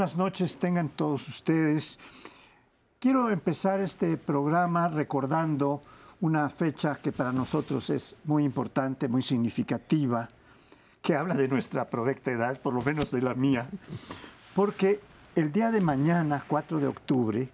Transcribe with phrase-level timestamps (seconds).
[0.00, 1.98] Buenas noches, tengan todos ustedes.
[2.98, 5.82] Quiero empezar este programa recordando
[6.22, 10.26] una fecha que para nosotros es muy importante, muy significativa,
[11.02, 13.68] que habla de nuestra provecta edad, por lo menos de la mía,
[14.54, 15.02] porque
[15.36, 17.50] el día de mañana, 4 de octubre,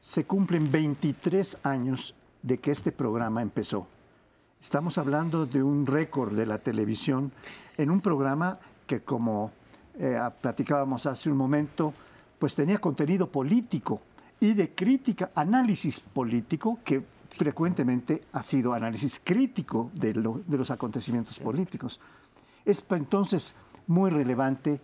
[0.00, 2.14] se cumplen 23 años
[2.44, 3.88] de que este programa empezó.
[4.60, 7.32] Estamos hablando de un récord de la televisión
[7.76, 9.50] en un programa que, como
[9.98, 11.92] eh, platicábamos hace un momento,
[12.38, 14.00] pues tenía contenido político
[14.40, 21.38] y de crítica, análisis político, que frecuentemente ha sido análisis crítico de, de los acontecimientos
[21.38, 22.00] políticos.
[22.64, 23.54] Es entonces
[23.86, 24.80] muy relevante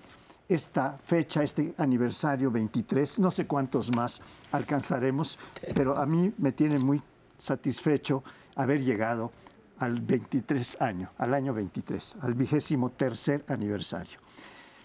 [0.49, 4.21] esta fecha, este aniversario 23, no sé cuántos más
[4.51, 5.39] alcanzaremos,
[5.75, 7.03] pero a mí me tiene muy
[7.37, 8.25] satisfecho
[8.57, 9.31] haber llegado
[9.79, 14.19] al 23 año, al año 23, al vigésimo tercer aniversario.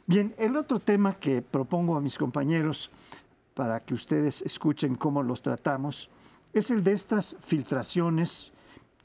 [0.06, 2.92] Bien, el otro tema que propongo a mis compañeros
[3.54, 6.10] para que ustedes escuchen cómo los tratamos
[6.52, 8.52] es el de estas filtraciones,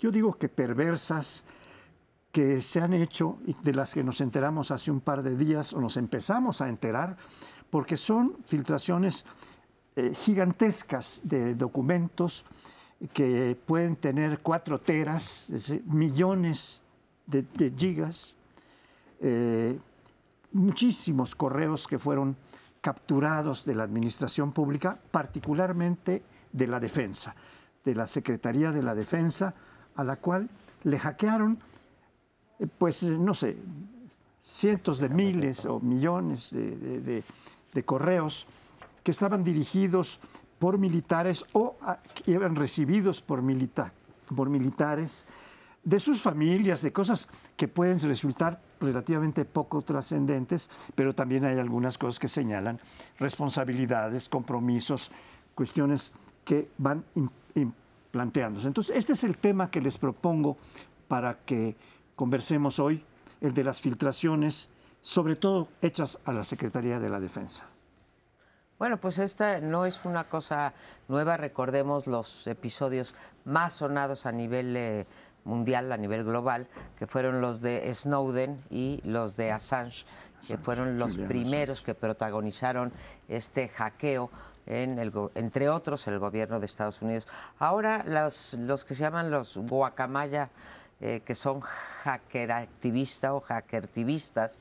[0.01, 1.45] yo digo que perversas,
[2.33, 5.73] que se han hecho y de las que nos enteramos hace un par de días
[5.73, 7.17] o nos empezamos a enterar,
[7.71, 9.25] porque son filtraciones
[9.95, 12.45] eh, gigantescas de documentos
[13.13, 15.49] que pueden tener cuatro teras,
[15.87, 16.83] millones
[17.27, 18.35] de, gigas,
[19.21, 19.79] eh,
[20.53, 22.37] muchísimos correos que fueron
[22.81, 27.35] capturados de la administración pública, particularmente de la defensa,
[27.85, 29.55] de la Secretaría de la Defensa,
[29.97, 30.49] a la cual
[30.85, 31.59] le hackearon,
[32.59, 33.57] eh, pues, eh, no sé,
[34.43, 37.23] cientos de miles o millones de,
[37.85, 38.47] correos
[39.05, 40.19] que estaban dirigidos
[40.59, 41.77] por militares o
[42.15, 43.41] que eran recibidos por,
[44.35, 45.27] por militares
[45.89, 51.97] de sus familias, de cosas que pueden resultar relativamente poco trascendentes, pero también hay algunas
[51.97, 52.79] cosas que señalan
[53.19, 55.11] responsabilidades, compromisos,
[55.55, 56.13] cuestiones
[56.45, 57.05] que van
[58.11, 58.67] planteándose.
[58.67, 60.59] Entonces, este es el tema que les propongo
[61.09, 61.75] para que
[62.17, 63.03] conversemos hoy,
[63.41, 64.69] el de las filtraciones,
[65.01, 67.65] sobre todo hechas a la Secretaría de la Defensa.
[68.79, 70.73] Bueno, pues esta no es una cosa
[71.09, 75.07] nueva, recordemos los episodios más sonados a nivel eh,
[75.49, 80.05] mundial, a nivel global, que fueron los de Snowden y los de Assange,
[80.47, 82.93] que fueron los primeros que protagonizaron
[83.27, 84.31] este hackeo.
[84.67, 87.27] En el, entre otros el gobierno de Estados Unidos.
[87.59, 90.51] Ahora los, los que se llaman los guacamaya,
[91.01, 94.61] eh, que son hackeractivistas o hackertivistas,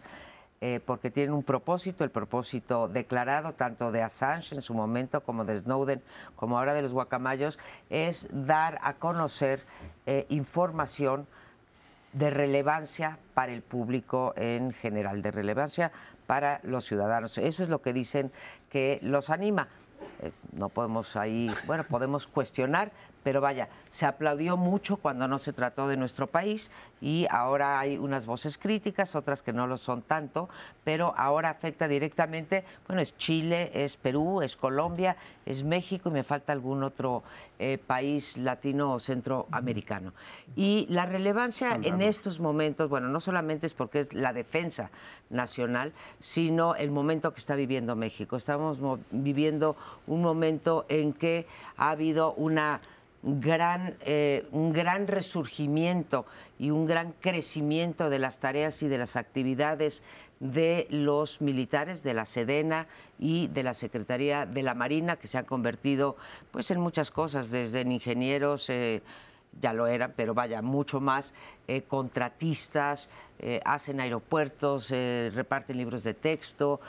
[0.60, 5.46] eh, porque tienen un propósito, el propósito declarado tanto de Assange en su momento como
[5.46, 6.02] de Snowden,
[6.36, 7.60] como ahora de los guacamayos,
[7.90, 9.62] es dar a conocer
[10.08, 11.28] eh, información
[12.14, 15.92] de relevancia para el público en general, de relevancia
[16.26, 17.38] para los ciudadanos.
[17.38, 18.32] Eso es lo que dicen
[18.72, 19.68] que los anima.
[20.22, 22.92] Eh, no podemos ahí, bueno, podemos cuestionar,
[23.28, 26.72] pero vaya, se aplaudió mucho cuando no se trató de nuestro país
[27.02, 30.48] y ahora hay unas voces críticas, otras que no lo son tanto,
[30.86, 36.24] pero ahora afecta directamente, bueno, es Chile, es Perú, es Colombia, es México y me
[36.24, 37.24] falta algún otro
[37.60, 40.14] eh, país latino o centroamericano.
[40.56, 44.90] Y la relevancia en estos momentos, bueno, no solamente es porque es la defensa
[45.30, 48.38] nacional, sino el momento que está viviendo México.
[48.38, 48.80] Estamos
[49.12, 51.46] viviendo un momento en que
[51.76, 52.80] ha habido una
[53.24, 56.26] gran, eh, un gran resurgimiento
[56.60, 60.04] y un gran crecimiento de las tareas y de las actividades
[60.40, 65.40] de los militares de la Sedena y de la Secretaría de la Marina que se
[65.40, 66.16] han convertido
[66.52, 69.02] pues en muchas cosas desde en ingenieros eh,
[69.60, 71.34] ya lo eran pero vaya mucho más
[71.68, 73.10] eh, contratistas
[73.66, 76.82] hacen aeropuertos reparten libros de texto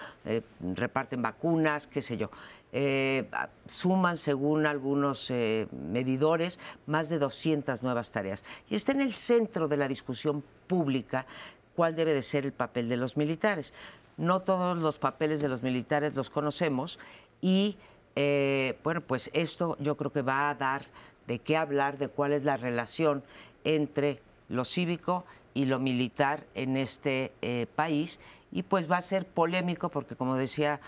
[0.74, 2.30] reparten vacunas qué sé yo
[2.70, 3.26] eh,
[3.66, 8.44] suman, según algunos eh, medidores, más de 200 nuevas tareas.
[8.68, 11.26] Y está en el centro de la discusión pública
[11.74, 13.72] cuál debe de ser el papel de los militares.
[14.18, 16.98] No todos los papeles de los militares los conocemos
[17.40, 17.76] y,
[18.16, 20.82] eh, bueno, pues esto yo creo que va a dar
[21.26, 23.22] de qué hablar, de cuál es la relación
[23.64, 25.24] entre lo cívico
[25.54, 27.32] y lo militar en este
[27.74, 28.18] país
[28.50, 30.80] y pues va a ser polémico porque como decía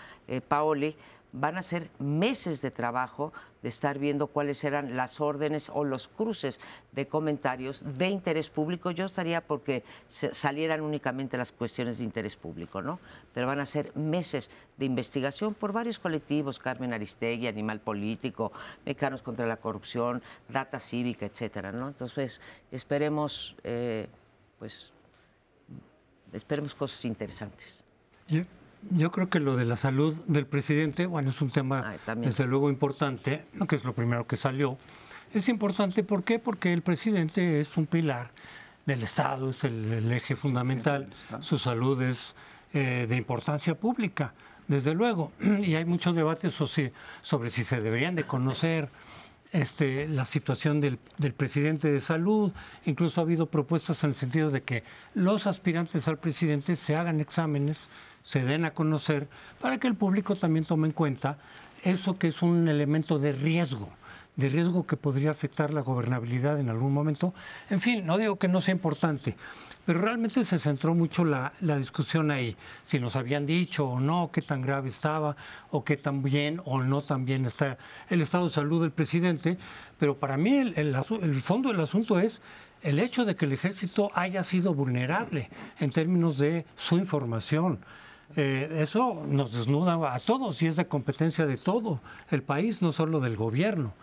[0.47, 0.95] Paoli,
[1.33, 3.31] van a ser meses de trabajo
[3.61, 6.59] de estar viendo cuáles eran las órdenes o los cruces
[6.91, 8.91] de comentarios de interés público.
[8.91, 12.99] Yo estaría porque salieran únicamente las cuestiones de interés público, ¿no?
[13.33, 18.51] Pero van a ser meses de investigación por varios colectivos, Carmen Aristegui, Animal Político,
[18.85, 21.87] Mecanos contra la Corrupción, Data Cívica, etcétera, ¿no?
[21.87, 22.41] Entonces,
[22.71, 24.07] esperemos, eh,
[24.59, 24.91] pues,
[26.33, 27.83] esperemos cosas interesantes.
[28.89, 32.69] Yo creo que lo de la salud del presidente, bueno, es un tema desde luego
[32.69, 34.77] importante, que es lo primero que salió.
[35.33, 36.39] Es importante, ¿por qué?
[36.39, 38.31] Porque el presidente es un pilar
[38.85, 41.09] del Estado, es el, eje fundamental.
[41.41, 42.35] Su salud es
[42.73, 44.33] eh, de importancia pública,
[44.67, 45.31] desde luego.
[45.61, 48.89] Y hay muchos debates sobre si se deberían de conocer
[49.51, 52.51] este, la situación del, del, presidente de salud.
[52.85, 57.21] Incluso ha habido propuestas en el sentido de que los aspirantes al presidente se hagan
[57.21, 57.89] exámenes,
[58.23, 59.27] se den a conocer,
[59.59, 61.37] para que el público también tome en cuenta
[61.83, 63.89] eso que es un elemento de riesgo
[64.35, 67.33] de riesgo que podría afectar la gobernabilidad en algún momento.
[67.69, 69.35] En fin, no digo que no sea importante,
[69.85, 74.41] pero realmente se centró mucho la, discusión ahí, si nos habían dicho o no qué
[74.41, 75.35] tan grave estaba,
[75.69, 77.77] o qué tan bien o no tan bien está
[78.09, 79.57] el estado de salud del presidente,
[79.99, 82.41] pero para mí el, el fondo del asunto es
[82.81, 87.79] el hecho de que el ejército haya sido vulnerable en términos de su información.
[88.35, 91.99] Eh, eso nos desnuda a todos y es de competencia de todo
[92.29, 93.93] el país, no solo del gobierno,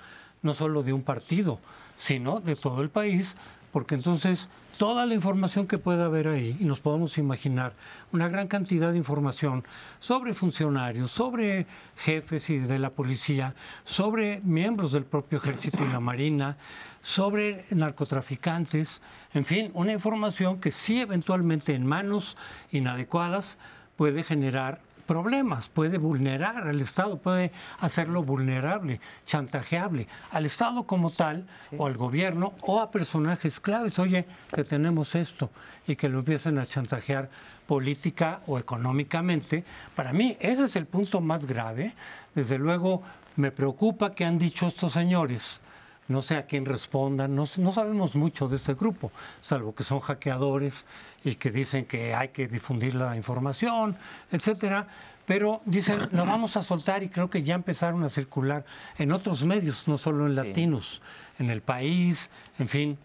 [0.42, 1.58] no solo de un partido,
[1.96, 3.36] sino de todo el país,
[3.72, 4.48] porque entonces
[4.78, 7.72] toda la información que pueda haber ahí, y nos podemos imaginar
[8.12, 9.64] una gran cantidad de información
[9.98, 11.66] sobre funcionarios, sobre
[11.96, 13.54] jefes de la policía,
[13.84, 16.56] sobre miembros del propio ejército y la marina,
[17.02, 19.02] sobre narcotraficantes,
[19.34, 22.36] en fin, una información que sí eventualmente en manos
[22.70, 23.58] inadecuadas
[23.98, 27.50] puede generar problemas, puede vulnerar al Estado, puede
[27.80, 31.44] hacerlo vulnerable, chantajeable al Estado como tal,
[31.76, 33.98] o al gobierno, o a personajes claves.
[33.98, 34.24] Oye,
[34.54, 35.50] que tenemos esto,
[35.88, 37.28] y que lo empiecen a chantajear
[37.66, 39.64] política o económicamente.
[39.96, 41.92] Para mí, ese es el punto más grave.
[42.36, 43.02] Desde luego,
[43.34, 45.60] me preocupa que han dicho estos señores
[46.08, 50.00] no sé a quién respondan, no, no, sabemos mucho de este grupo, salvo que son
[50.00, 50.86] hackeadores
[51.22, 53.96] y que dicen que hay que difundir la información,
[54.32, 54.86] etcétera.
[55.26, 58.64] Pero dicen, lo vamos a soltar y creo que ya empezaron a circular
[58.96, 61.02] en otros medios, no solo en latinos,
[61.38, 62.98] en el país, en fin.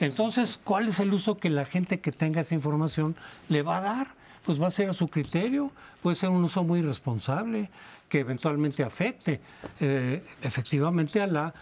[0.00, 3.16] Entonces, ¿cuál es el uso que la gente que tenga esa información
[3.48, 4.08] le va a dar?
[4.44, 5.72] Pues va a ser a su criterio,
[6.02, 7.70] puede ser un uso muy responsable
[8.10, 9.40] que eventualmente afecte
[9.80, 11.54] eh, efectivamente a la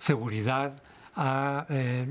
[0.00, 0.82] seguridad,
[1.16, 2.06] a eh,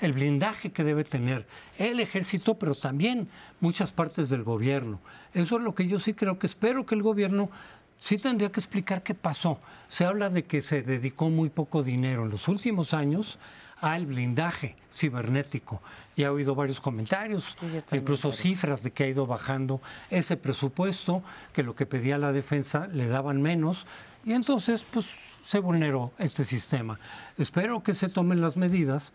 [0.00, 1.46] el blindaje que debe tener
[1.78, 3.28] el ejército, pero también
[3.60, 5.00] muchas partes del gobierno.
[5.34, 7.50] Eso es lo que yo sí creo que espero que el gobierno
[7.98, 9.58] sí tendría que explicar qué pasó.
[9.88, 13.38] Se habla de que se dedicó muy poco dinero en los últimos años
[13.80, 15.80] al blindaje cibernético.
[16.16, 17.56] Ya he oído varios comentarios,
[17.92, 21.22] incluso cifras de que ha ido bajando ese presupuesto,
[21.52, 23.86] que lo que pedía la defensa le daban menos,
[24.28, 25.06] y entonces pues
[25.46, 27.00] se vulneró este sistema.
[27.38, 29.14] Espero que se tomen las medidas.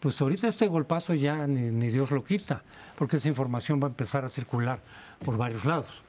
[0.00, 2.62] Pues ahorita este golpazo ya ni, Dios lo quita,
[2.96, 4.78] porque esa información va a empezar a circular
[5.22, 6.02] por varios lados.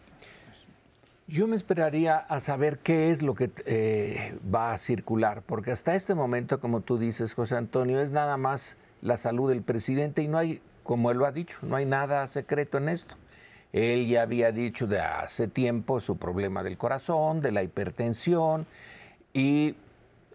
[1.28, 5.94] Yo me esperaría a saber qué es lo que eh, va a circular, porque hasta
[5.94, 10.30] este momento, como tú dices, José Antonio, es nada más la salud del presidente y
[10.30, 13.16] no hay, como él lo ha dicho, no hay nada secreto en esto.
[13.74, 18.66] Él ya había dicho de hace tiempo su problema del corazón, de la hipertensión,
[19.34, 19.76] y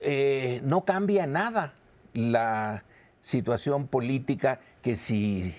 [0.00, 1.72] eh, no cambia nada
[2.12, 2.84] la
[3.20, 5.54] situación política que si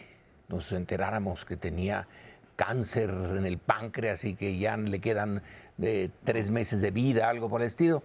[0.47, 2.07] nos enteráramos que tenía
[2.55, 5.41] cáncer en el páncreas y que ya le quedan
[5.77, 8.03] de tres meses de vida, algo por el estilo.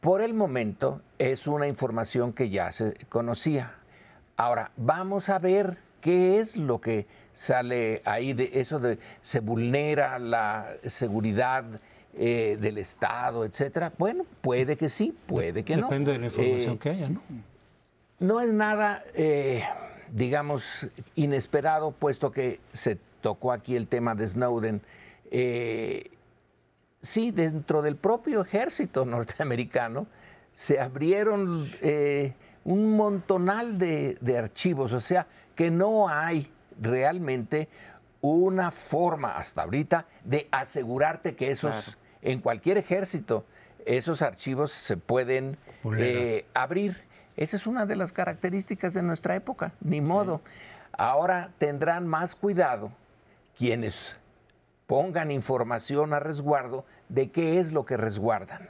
[0.00, 3.74] Por el momento es una información que ya se conocía.
[4.36, 10.18] Ahora, vamos a ver qué es lo que sale ahí de eso de se vulnera
[10.18, 11.64] la seguridad
[12.14, 13.92] eh, del Estado, etcétera.
[13.96, 15.84] Bueno, puede que sí, puede que no.
[15.86, 17.22] Depende de la información eh, que haya, ¿no?
[18.18, 19.62] No es nada, eh,
[20.12, 24.82] digamos, inesperado, puesto que se tocó aquí el tema de Snowden.
[27.00, 30.08] sí, dentro del propio ejército norteamericano
[30.52, 31.70] se abrieron
[32.64, 35.28] un montonal de, de archivos, o sea,
[35.60, 36.50] que no hay
[36.80, 37.68] realmente
[38.22, 43.44] una forma hasta ahorita de asegurarte que esos en cualquier ejército
[43.84, 45.58] esos archivos se pueden
[45.98, 47.02] eh, abrir.
[47.36, 50.40] Esa es una de las características de nuestra época, ni modo.
[50.92, 52.90] Ahora tendrán más cuidado
[53.54, 54.16] quienes
[54.86, 58.66] pongan información a resguardo de qué es lo que resguardan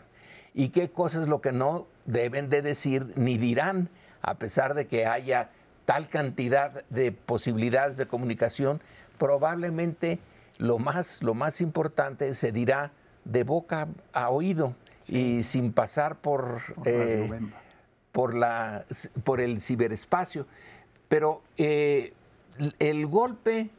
[0.55, 3.91] y qué cosas es lo que no deben de decir ni dirán,
[4.23, 5.51] a pesar de que haya
[5.91, 8.81] tal cantidad de posibilidades de comunicación,
[9.19, 10.21] probablemente
[10.59, 12.93] lo más, lo más importante se dirá
[13.25, 14.77] de boca a oído
[15.09, 17.29] y sin pasar por, eh,
[18.13, 18.85] por, la,
[19.25, 20.47] por el ciberespacio.
[21.09, 22.13] Pero eh,
[22.79, 23.71] el golpe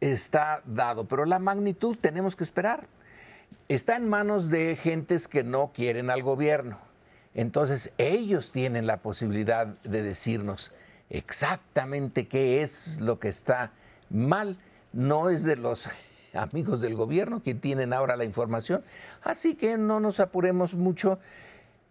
[0.00, 2.86] está dado, pero la magnitud tenemos que esperar.
[3.68, 6.78] Está en manos de gentes que no quieren al gobierno.
[7.34, 10.72] Entonces ellos tienen la posibilidad de decirnos
[11.10, 13.72] exactamente qué es lo que está
[14.10, 14.58] mal.
[14.92, 15.88] No es de los
[16.34, 18.82] amigos del gobierno que tienen ahora la información.
[19.22, 21.18] Así que no nos apuremos mucho,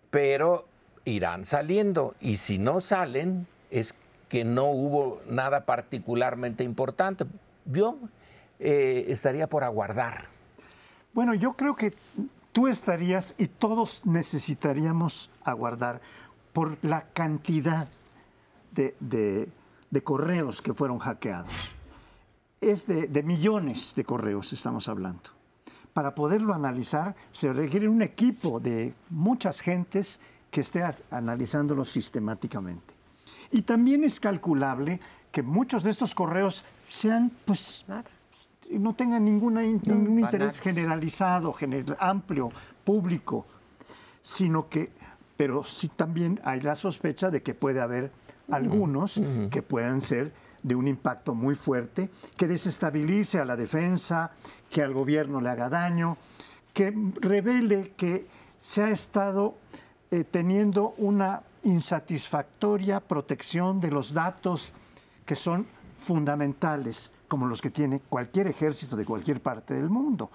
[0.10, 0.68] pero
[1.06, 2.16] irán saliendo.
[2.20, 3.94] Y si no salen, es
[4.30, 7.26] que no hubo nada particularmente importante.
[7.66, 7.98] Yo
[8.60, 10.26] eh, estaría por aguardar.
[11.14, 11.92] Bueno, yo creo que
[12.52, 16.02] tú estarías y todos necesitaríamos aguardar
[16.54, 17.88] por la cantidad
[19.00, 19.50] de,
[20.04, 21.52] correos que fueron hackeados.
[22.62, 25.30] Es de, de millones de correos estamos hablando.
[25.94, 30.20] Para poderlo analizar se requiere un equipo de muchas gentes
[30.52, 32.94] que esté analizándolos sistemáticamente.
[33.52, 35.00] Y también es calculable
[35.32, 37.86] que muchos de estos correos sean, pues,
[38.72, 41.54] no tengan ninguna, ningún interés generalizado,
[42.00, 42.52] amplio,
[42.84, 43.46] público,
[44.22, 44.92] sino que,
[45.38, 48.12] pero sí también hay la sospecha de que puede haber
[48.52, 54.32] algunos que puedan ser de un impacto muy fuerte, que desestabilice a la defensa,
[54.70, 56.18] que al gobierno le haga daño,
[56.74, 58.28] que revele que
[58.60, 59.56] se ha estado
[60.12, 64.74] eh, teniendo una insatisfactoria protección de los datos
[65.26, 65.68] que son
[66.06, 70.30] fundamentales, como los que tiene cualquier ejército de cualquier parte del mundo.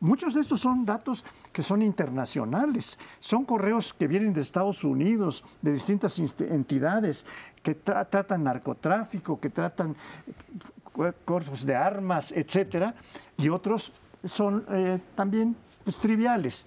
[0.00, 5.42] Muchos de estos son datos que son internacionales, son correos que vienen de Estados Unidos,
[5.62, 7.24] de distintas entidades,
[7.62, 9.96] que tratan narcotráfico, que tratan
[10.26, 12.94] eh, cuerpos de armas, etcétera,
[13.38, 13.92] y otros
[14.24, 16.66] son eh, también pues, triviales.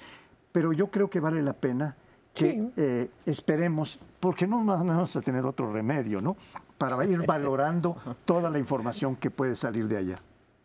[0.52, 1.96] Pero yo creo que vale la pena
[2.40, 6.38] que eh, esperemos, porque no vamos a tener otro remedio, ¿no?
[6.78, 10.16] Para ir valorando toda la información que puede salir de allá.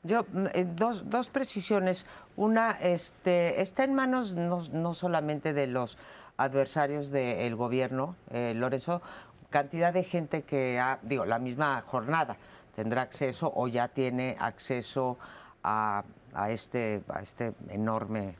[0.05, 2.07] Yo, eh, dos, dos precisiones.
[2.37, 5.99] Una, este, está en manos no, solamente de los
[6.37, 9.03] adversarios del gobierno, eh, Lorenzo,
[9.51, 12.37] cantidad de gente que ha, digo, la misma jornada
[12.75, 15.17] tendrá acceso o ya tiene acceso
[15.63, 16.03] a,
[16.35, 18.37] a este, a este enorme,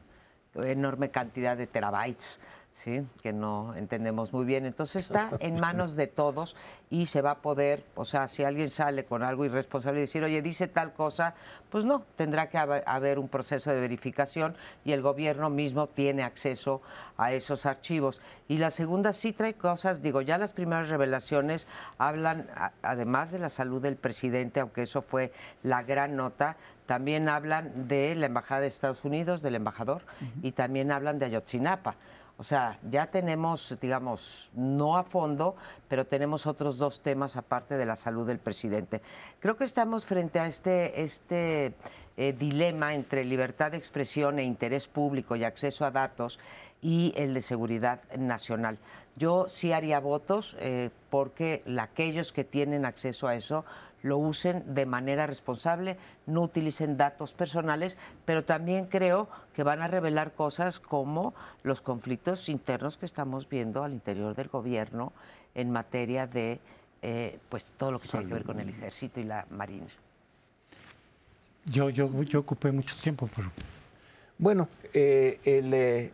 [0.55, 2.41] enorme cantidad de terabytes
[2.75, 3.07] ¿sí?
[3.23, 4.67] que no entendemos muy bien.
[4.67, 6.57] Entonces está en manos de todos
[6.91, 10.23] y se va a poder, o sea, si alguien sale con algo irresponsable y decir,
[10.25, 11.35] oye, dice tal cosa,
[11.71, 16.83] pues no, tendrá que haber un proceso de verificación y el gobierno mismo tiene acceso
[17.17, 18.21] a esos archivos.
[18.49, 21.67] Y la segunda sí trae cosas, digo, ya las primeras revelaciones
[21.99, 22.49] hablan,
[22.83, 28.15] además de la salud del presidente, aunque eso fue la gran nota, también hablan de
[28.15, 30.03] la Embajada de Estados Unidos, del embajador,
[30.43, 31.97] y también hablan de Ayotzinapa.
[32.37, 35.55] O sea, ya tenemos, digamos, no a fondo,
[35.89, 39.03] pero tenemos otros dos temas aparte de la salud del presidente.
[39.39, 41.75] Creo que estamos frente a este, este
[42.17, 46.41] eh, dilema entre libertad de expresión e interés público y acceso a datos
[46.83, 48.79] y el de seguridad nacional.
[49.17, 53.65] Yo sí haría votos eh, porque aquellos que tienen acceso a eso
[54.05, 55.97] lo usen de manera responsable,
[56.27, 57.97] no utilicen datos personales,
[58.27, 61.33] pero también creo que van a revelar cosas como
[61.63, 65.15] los conflictos internos que estamos viendo al interior del gobierno
[65.55, 66.61] en materia de
[67.01, 69.87] eh, pues todo lo que tiene que ver con el ejército y la marina.
[71.65, 73.51] Yo, yo, yo ocupé mucho tiempo, pero...
[74.37, 76.13] Bueno, eh, el, eh,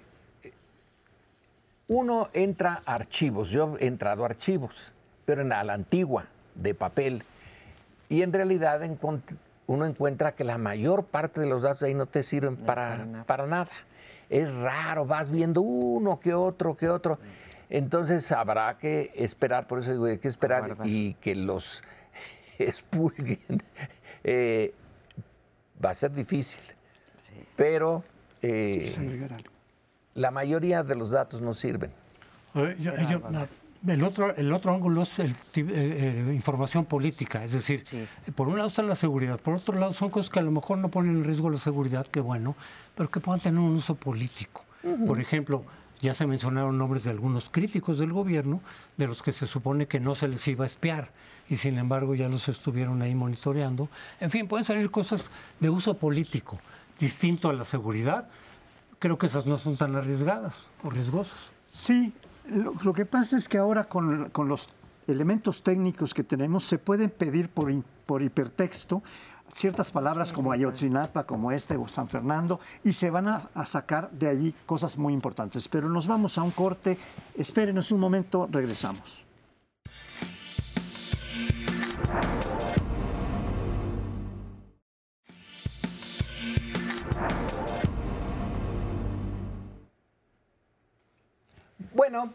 [1.89, 4.93] uno entra a archivos, yo he entrado a archivos,
[5.25, 7.25] pero en a la antigua, de papel.
[8.11, 8.81] Y en realidad
[9.69, 13.47] uno encuentra que la mayor parte de los datos ahí no te sirven para, para,
[13.47, 13.71] nada.
[14.29, 17.21] Es raro, vas viendo uno que otro, que otro.
[17.71, 21.85] Entonces habrá que esperar, por eso digo, hay que esperar y que los
[22.59, 23.63] expulguen.
[24.25, 24.75] Eh,
[25.83, 26.61] va a ser difícil,
[27.55, 28.03] pero
[28.43, 28.91] eh,
[30.15, 31.93] la mayoría de los datos no sirven.
[33.87, 37.85] El otro, el otro ángulo es el, eh, eh, información política, es decir,
[38.35, 40.77] por un lado está la seguridad, por otro lado son cosas que a lo mejor
[40.77, 42.57] no ponen en riesgo la seguridad, que bueno,
[42.95, 44.65] pero que puedan tener un uso político.
[45.07, 45.65] Por ejemplo,
[46.03, 48.61] ya se mencionaron nombres de algunos críticos del gobierno,
[48.99, 51.11] de los que se supone que no se les iba a espiar,
[51.49, 53.89] y sin embargo ya los estuvieron ahí monitoreando.
[54.21, 56.59] En fin, pueden salir cosas de uso político,
[56.99, 58.29] distinto a la seguridad.
[58.99, 61.53] Creo que esas no son tan arriesgadas o riesgosas.
[61.69, 62.13] Sí,
[62.49, 64.69] lo, que pasa es que ahora con, los
[65.07, 67.73] elementos técnicos que tenemos se pueden pedir por,
[68.07, 69.03] por hipertexto
[69.53, 74.11] ciertas palabras como Ayotzinapa, como este o San Fernando, y se van a, a, sacar
[74.13, 75.69] de allí cosas muy importantes.
[75.69, 76.97] Pero nos vamos a un corte.
[77.35, 79.25] Espérenos un momento, regresamos.
[92.11, 92.33] Bueno,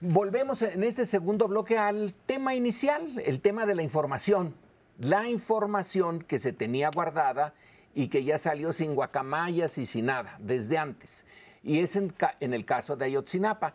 [0.00, 4.54] volvemos en este segundo bloque al tema inicial, el tema de la información.
[5.00, 7.52] La información que se tenía guardada
[7.96, 11.26] y que ya salió sin guacamayas y sin nada, desde antes.
[11.64, 13.74] Y es en, el caso de Ayotzinapa.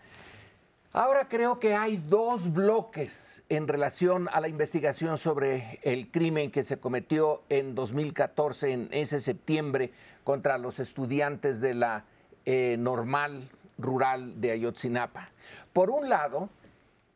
[0.93, 6.63] Ahora creo que hay dos bloques en relación a la investigación sobre el crimen que
[6.63, 9.91] se cometió en 2014, en ese septiembre,
[10.23, 12.05] contra los estudiantes de la
[12.45, 13.49] eh, normal
[13.83, 15.29] rural de Ayotzinapa.
[15.71, 16.49] Por un lado,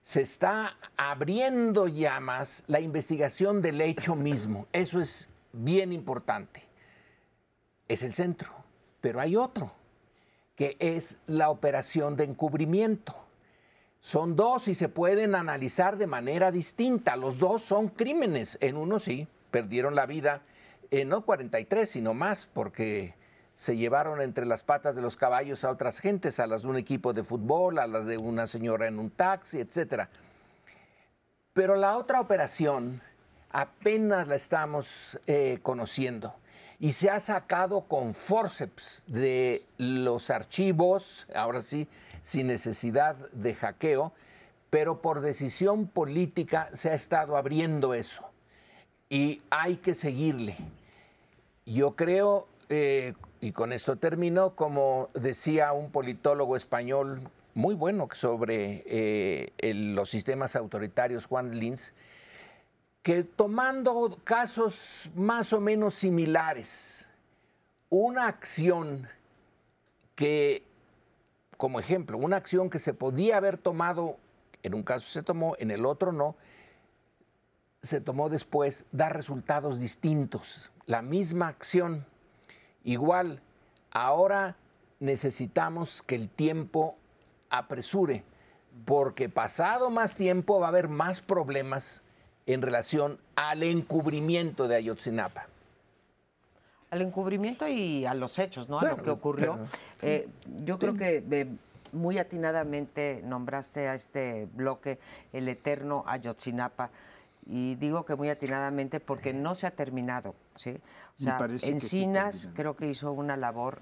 [0.03, 4.67] se está abriendo ya más la investigación del hecho mismo.
[4.71, 6.61] Eso es bien importante.
[7.87, 8.51] Es el centro,
[9.01, 9.71] pero hay otro,
[10.55, 13.27] que es la operación de encubrimiento
[14.07, 17.17] son dos y se pueden analizar de manera distinta.
[17.17, 18.57] Los dos son crímenes.
[18.61, 20.43] En uno sí, perdieron la vida,
[20.91, 23.15] eh, no 43, sino más, porque
[23.57, 26.77] se llevaron entre las patas de los caballos a otras gentes, a las de un
[26.77, 30.03] equipo de fútbol, a las de una señora en un taxi, etc.
[31.53, 33.01] Pero la otra operación
[33.49, 36.35] apenas la estamos eh, conociendo
[36.79, 41.87] y se ha sacado con forceps de los archivos, ahora sí,
[42.21, 44.13] sin necesidad de hackeo,
[44.69, 48.29] pero por decisión política se ha estado abriendo eso
[49.09, 50.55] y hay que seguirle.
[51.65, 57.21] Yo creo, eh, y con esto termino, como decía un politólogo español
[57.53, 61.93] muy bueno sobre eh, los sistemas autoritarios, Juan Lins,
[63.03, 67.09] que tomando casos más o menos similares,
[67.89, 69.07] una acción
[70.15, 70.63] que
[71.57, 74.17] como ejemplo, una acción que se podía haber tomado,
[74.63, 76.35] en un caso se tomó, en el otro no,
[77.81, 80.71] se tomó después, da resultados distintos.
[80.85, 82.05] La misma acción,
[82.87, 83.41] igual,
[83.91, 84.55] ahora
[84.99, 86.97] necesitamos que el tiempo
[87.49, 88.23] apresure,
[88.85, 92.01] porque pasado más tiempo va a haber más problemas
[92.45, 95.47] en relación al encubrimiento de Ayotzinapa
[96.89, 98.79] al encubrimiento y a los hechos, ¿no?
[98.79, 99.59] a lo que ocurrió.
[100.01, 100.27] Eh,
[100.63, 101.47] yo creo que eh,
[101.91, 104.99] muy atinadamente nombraste a este bloque
[105.33, 106.89] el eterno Ayotzinapa.
[107.49, 110.35] Y digo que muy atinadamente porque no se ha terminado.
[110.55, 110.79] ¿sí?
[111.17, 113.81] O sea, Encinas creo que hizo una labor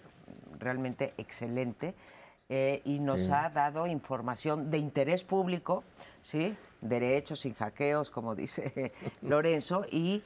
[0.59, 1.95] realmente excelente
[2.47, 5.83] eh, y nos ha dado información de interés público,
[6.21, 6.55] ¿sí?
[6.79, 10.21] derechos sin hackeos, como dice Lorenzo, y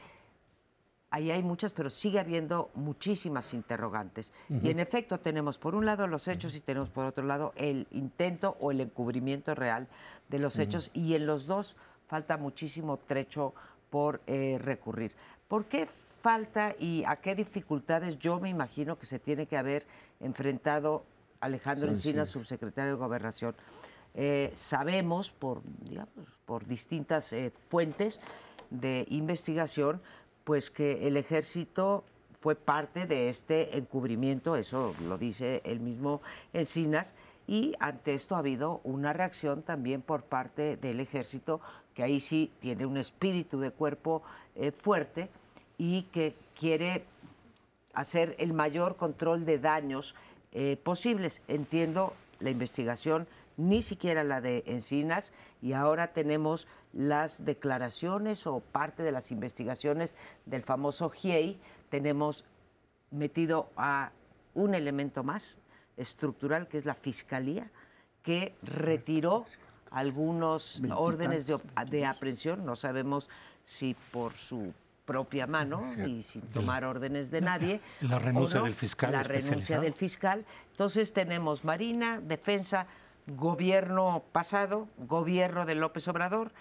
[1.12, 4.34] ahí hay muchas, pero sigue habiendo muchísimas interrogantes.
[4.50, 7.88] Y en efecto tenemos por un lado los hechos y tenemos por otro lado el
[7.92, 9.88] intento o el encubrimiento real
[10.28, 11.78] de los hechos y en los dos
[12.10, 13.54] falta muchísimo trecho
[13.90, 15.14] por eh, recurrir.
[15.48, 15.88] ¿Por qué
[16.22, 19.86] falta y a qué dificultades yo me imagino que se tiene que haber
[20.20, 21.06] enfrentado
[21.40, 23.56] Alejandro Encinas, subsecretario de Gobernación?
[24.16, 26.10] Eh, sabemos por, digamos,
[26.46, 28.20] por distintas eh, fuentes
[28.72, 30.02] de investigación
[30.44, 32.04] pues que el ejército
[32.42, 36.22] fue parte de este encubrimiento, eso lo dice el mismo
[36.54, 37.14] Encinas,
[37.46, 41.62] y ante esto ha habido una reacción también por parte del ejército,
[42.00, 44.24] que ahí sí tiene un espíritu de cuerpo
[44.56, 45.28] eh, fuerte
[45.78, 47.04] y que quiere
[47.94, 50.16] hacer el mayor control de daños
[50.54, 51.42] eh, posibles.
[51.50, 59.04] Entiendo la investigación ni siquiera la de Encinas, y ahora tenemos las declaraciones o parte
[59.04, 61.60] de las investigaciones del famoso GIEI.
[61.90, 62.46] Tenemos
[63.12, 64.14] metido a
[64.54, 65.58] un elemento más
[65.98, 67.70] estructural, que es la Fiscalía,
[68.24, 69.46] que retiró
[69.92, 73.30] algunos órdenes de, de, aprehensión, no sabemos
[73.64, 74.74] si por su
[75.06, 77.82] propia mano y sin tomar órdenes de nadie.
[78.02, 79.12] La renuncia del fiscal.
[79.12, 80.46] La renuncia del fiscal.
[80.72, 82.86] Entonces tenemos Marina, Defensa,
[83.26, 86.52] gobierno pasado, gobierno de López Obrador,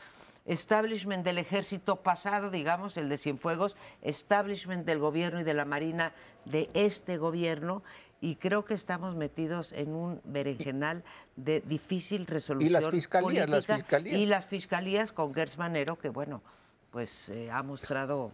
[0.47, 6.13] establishment del ejército pasado, digamos, el de Cienfuegos, establishment del gobierno y de la Marina
[6.47, 7.83] de este gobierno,
[8.21, 11.05] y creo que estamos metidos en un berenjenal
[11.37, 12.71] de difícil resolución.
[12.71, 14.17] Y las fiscalías, las fiscalías.
[14.19, 16.43] Y las fiscalías con Gers Manero, que bueno,
[16.91, 18.33] pues eh, ha mostrado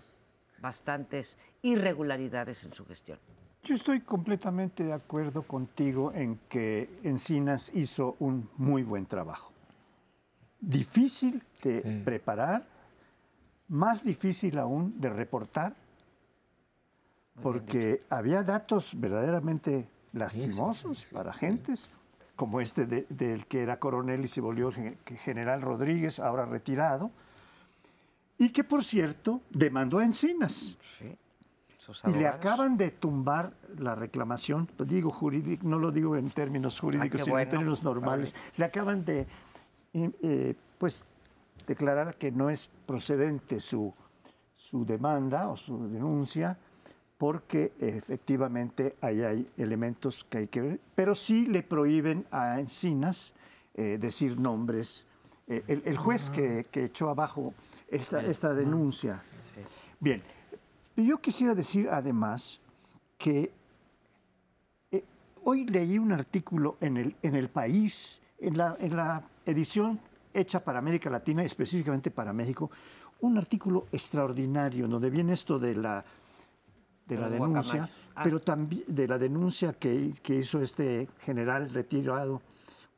[0.59, 3.19] bastantes irregularidades en su gestión.
[3.63, 9.53] Yo estoy completamente de acuerdo contigo en que Encinas hizo un muy buen trabajo.
[10.61, 12.67] Difícil de preparar,
[13.69, 15.75] más difícil aún de reportar,
[17.43, 21.91] porque había datos verdaderamente lastimosos para gentes,
[22.37, 24.73] como este del que era coronel y se volvió
[25.05, 27.11] general Rodríguez, ahora retirado,
[28.39, 30.77] y que por cierto demandó a Encinas.
[32.07, 36.81] y le acaban de tumbar la reclamación, lo digo jurídico, no lo digo en términos
[36.81, 38.35] jurídicos, sino en términos normales.
[38.57, 39.27] Le acaban de
[39.93, 41.07] eh, pues
[41.67, 43.93] declarar que no es procedente su,
[44.57, 46.59] su demanda o su denuncia
[47.19, 53.35] porque efectivamente ahí hay elementos que hay que ver, pero sí le prohíben a Encinas
[53.75, 55.07] eh, decir nombres.
[55.47, 57.53] el, juez que, que, echó abajo
[57.89, 59.23] esta, esta denuncia.
[60.01, 60.23] Bien,
[60.97, 62.61] yo quisiera decir además
[63.19, 63.51] que
[64.91, 65.05] eh,
[65.43, 70.01] hoy leí un artículo en el, en el país, en la, en la edición
[70.33, 72.71] hecha para América Latina, específicamente para México,
[73.21, 76.05] un artículo extraordinario donde viene esto de la,
[77.07, 78.23] de la denuncia, ah.
[78.25, 82.41] pero también de la denuncia que, que hizo este general retirado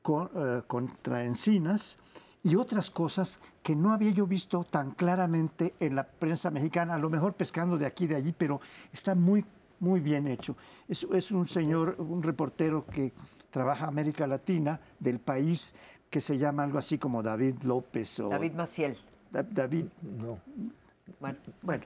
[0.09, 1.97] eh, contra Encinas
[2.45, 6.99] y otras cosas que no había yo visto tan claramente en la prensa mexicana, a
[6.99, 8.61] lo mejor pescando de aquí y de allí, pero
[8.93, 9.45] está muy,
[9.81, 10.57] muy bien hecho.
[10.87, 13.13] Es, es un señor, un reportero que
[13.51, 15.75] trabaja América Latina del país
[16.09, 18.97] que se llama algo así como David López o David Maciel.
[19.33, 19.87] David.
[20.03, 20.39] No.
[21.21, 21.85] Bueno, bueno,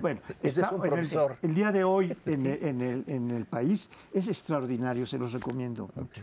[0.00, 1.36] bueno, ese es un profesor.
[1.42, 5.32] El, día de hoy en, el, en, el, en, el, país es extraordinario, se los
[5.32, 6.22] recomiendo mucho.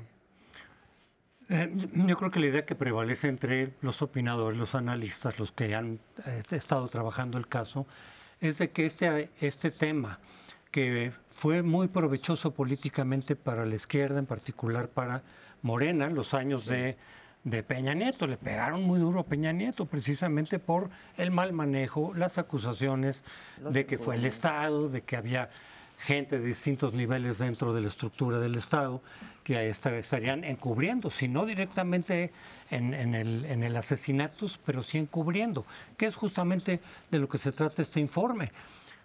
[1.49, 5.73] Eh, yo creo que la idea que prevalece entre los opinadores, los analistas, los que
[5.73, 7.87] han eh, estado trabajando el caso,
[8.39, 10.19] es de que este, este tema,
[10.71, 15.23] que fue muy provechoso políticamente para la izquierda, en particular para
[15.61, 16.97] Morena, los años de,
[17.49, 22.13] de Peña Nieto, le pegaron muy duro a Peña Nieto, precisamente por el mal manejo,
[22.13, 23.23] las acusaciones
[23.57, 25.49] de que fue el Estado, de que había
[25.97, 29.01] gente de distintos niveles dentro de la estructura del Estado
[29.45, 32.33] que estarían encubriendo, si no directamente
[32.69, 37.53] en, el, en el asesinato, pero sí encubriendo, que es justamente de lo que se
[37.53, 38.51] trata este informe.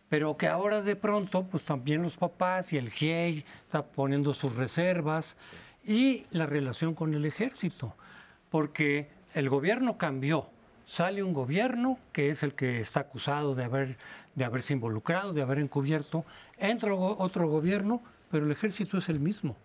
[0.09, 4.57] Pero que ahora de pronto, pues también los papás y el GIEI está poniendo sus
[4.57, 5.37] reservas
[5.85, 7.95] y la relación con el ejército,
[8.53, 10.47] porque el gobierno cambió,
[10.87, 13.97] sale un gobierno que es el que está acusado de haber
[14.35, 16.25] de haberse involucrado, de haber encubierto,
[16.59, 19.57] entra otro gobierno, pero el ejército es el mismo,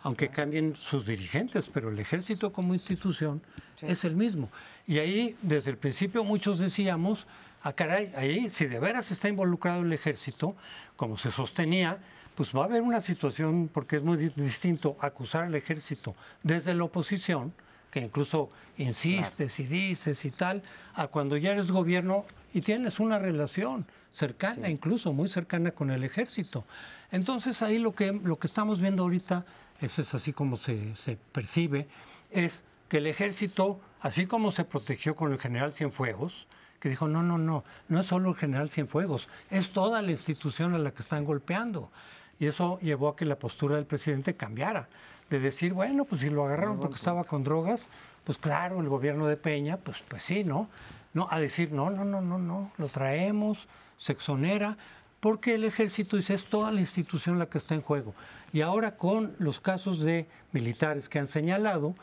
[0.00, 3.42] aunque cambien sus dirigentes, pero el ejército como institución
[3.80, 4.48] es el mismo.
[4.86, 7.26] Y ahí, desde el principio, muchos decíamos,
[7.62, 10.54] ah, caray, ahí, si de veras está involucrado el ejército,
[10.96, 11.98] como se sostenía,
[12.36, 16.84] pues va a haber una situación, porque es muy distinto acusar al ejército desde la
[16.84, 17.52] oposición,
[17.92, 20.62] que incluso insistes y dices y tal,
[20.94, 22.24] a cuando ya eres gobierno
[22.54, 26.64] y tienes una relación cercana, incluso muy cercana con el ejército.
[27.10, 29.44] Entonces ahí lo que, lo que estamos viendo ahorita,
[29.82, 31.86] eso es así como se, se percibe,
[32.30, 36.46] es que el ejército, así como se protegió con el general Cienfuegos,
[36.80, 40.74] que dijo, no, no, no, no es solo el general Cienfuegos, es toda la institución
[40.74, 41.92] a la que están golpeando.
[42.40, 44.88] Y eso llevó a que la postura del presidente cambiara
[45.36, 47.88] de decir, bueno, pues si lo agarraron porque estaba con drogas,
[48.24, 50.68] pues claro, el gobierno de Peña, pues, pues sí, ¿no?
[51.14, 54.76] No, a decir, no, no, no, no, no, lo traemos, se exonera,
[55.20, 58.14] porque el ejército dice, es toda la institución la que está en juego.
[58.52, 61.94] Y ahora con los casos de militares que han señalado,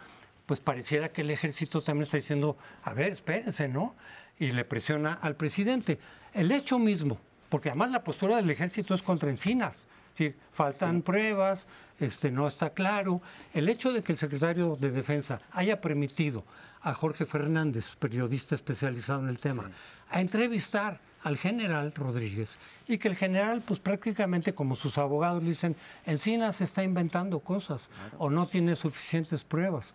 [0.45, 3.95] pues pareciera que el ejército también está diciendo, a ver, espérense, ¿no?
[4.39, 5.99] Y le presiona al presidente.
[6.33, 9.85] El hecho mismo, porque además la postura del ejército es contra Encinas,
[10.19, 11.67] decir, faltan pruebas,
[11.99, 13.21] este, no está claro.
[13.53, 16.43] El hecho de que el secretario de Defensa haya permitido
[16.81, 19.69] a Jorge Fernández, periodista especializado en el tema,
[20.09, 25.75] a entrevistar al general Rodríguez y que el general, pues prácticamente como sus abogados dicen,
[26.05, 29.93] Encinas está inventando cosas o no tiene suficientes pruebas.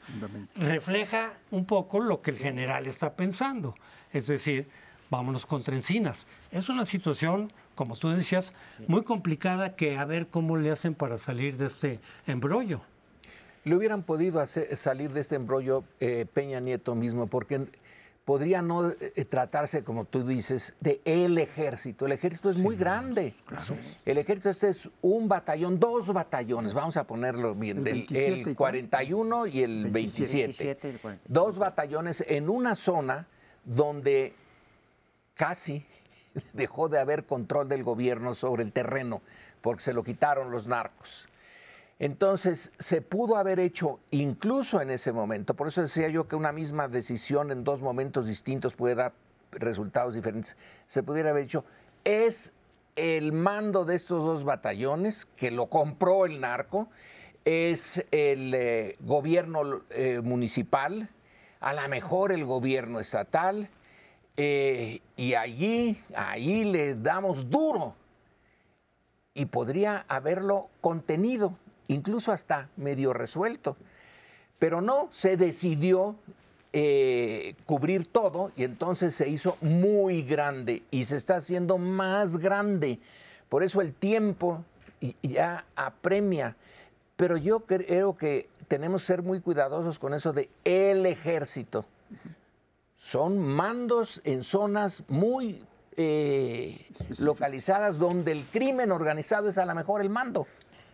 [0.54, 3.74] Refleja un poco lo que el general está pensando,
[4.12, 4.68] es decir,
[5.10, 6.26] vámonos contra Encinas.
[6.50, 8.52] Es una situación como tú decías,
[8.86, 12.80] muy complicada que a ver cómo le hacen para salir de este embrollo.
[13.64, 17.66] Le hubieran podido hacer, salir de este embrollo eh, Peña Nieto mismo, porque
[18.24, 22.06] podría no eh, tratarse, como tú dices, de el ejército.
[22.06, 23.34] El ejército es muy grande.
[24.04, 29.62] El ejército este es un batallón, dos batallones, vamos a ponerlo bien, el, 41 y
[29.62, 30.98] el 27.
[31.26, 33.26] dos batallones en una zona
[33.64, 34.34] donde
[35.34, 35.84] casi
[36.52, 39.22] dejó de haber control del gobierno sobre el terreno
[39.60, 41.26] porque se lo quitaron los narcos.
[41.98, 46.52] Entonces, se pudo haber hecho incluso en ese momento, por eso decía yo que una
[46.52, 49.12] misma decisión en dos momentos distintos puede dar
[49.52, 50.56] resultados diferentes,
[50.88, 51.64] se pudiera haber hecho,
[52.02, 52.52] es
[52.96, 56.88] el mando de estos dos batallones que lo compró el narco,
[57.44, 61.08] es el eh, gobierno eh, municipal,
[61.60, 63.68] a lo mejor el gobierno estatal,
[64.36, 67.94] eh, y allí, allí le damos duro.
[69.36, 71.56] y podría haberlo contenido,
[71.88, 73.76] incluso hasta medio resuelto.
[74.60, 76.14] Pero no, se decidió
[76.72, 83.00] eh, cubrir todo y entonces se hizo muy grande y se está haciendo más grande.
[83.48, 84.64] Por eso el tiempo
[85.22, 86.56] ya apremia.
[87.16, 91.84] Pero yo creo que tenemos que ser muy cuidadosos con eso de el ejército.
[92.96, 95.62] Son mandos en zonas muy
[95.96, 96.86] eh,
[97.20, 100.46] localizadas donde el crimen organizado es a lo mejor el mando.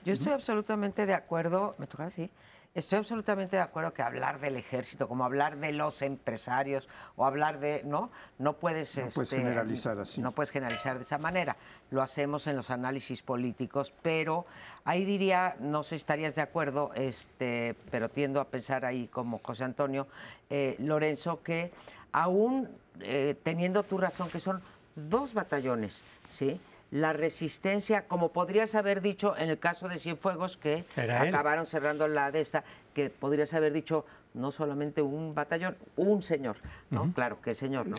[0.04, 2.30] Yo estoy absolutamente de acuerdo, me toca así,
[2.74, 7.60] estoy absolutamente de acuerdo que hablar del ejército, como hablar de los empresarios o hablar
[7.60, 8.10] de, ¿no?
[8.38, 10.20] No puedes, no puedes este, generalizar así.
[10.20, 11.56] No puedes generalizar de esa manera.
[11.90, 14.46] Lo hacemos en los análisis políticos, pero
[14.84, 19.40] ahí diría, no sé si estarías de acuerdo, este, pero tiendo a pensar ahí como
[19.42, 20.06] José Antonio
[20.48, 21.72] eh, Lorenzo, que
[22.12, 22.68] aún
[23.00, 24.62] eh, teniendo tu razón, que son
[24.94, 26.60] dos batallones, ¿sí?
[26.90, 32.31] La resistencia, como podrías haber dicho en el caso de Cienfuegos, que acabaron cerrando la
[32.31, 36.57] de esta, que podrías haber dicho no solamente un batallón, un señor,
[36.90, 37.12] ¿no?
[37.12, 37.96] Claro, que señor, ¿no?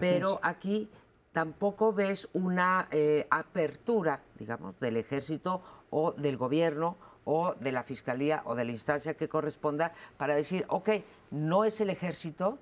[0.00, 0.88] Pero aquí
[1.32, 8.42] tampoco ves una eh, apertura, digamos, del ejército o del gobierno o de la fiscalía
[8.46, 10.90] o de la instancia que corresponda para decir, ok,
[11.30, 12.58] no es el ejército,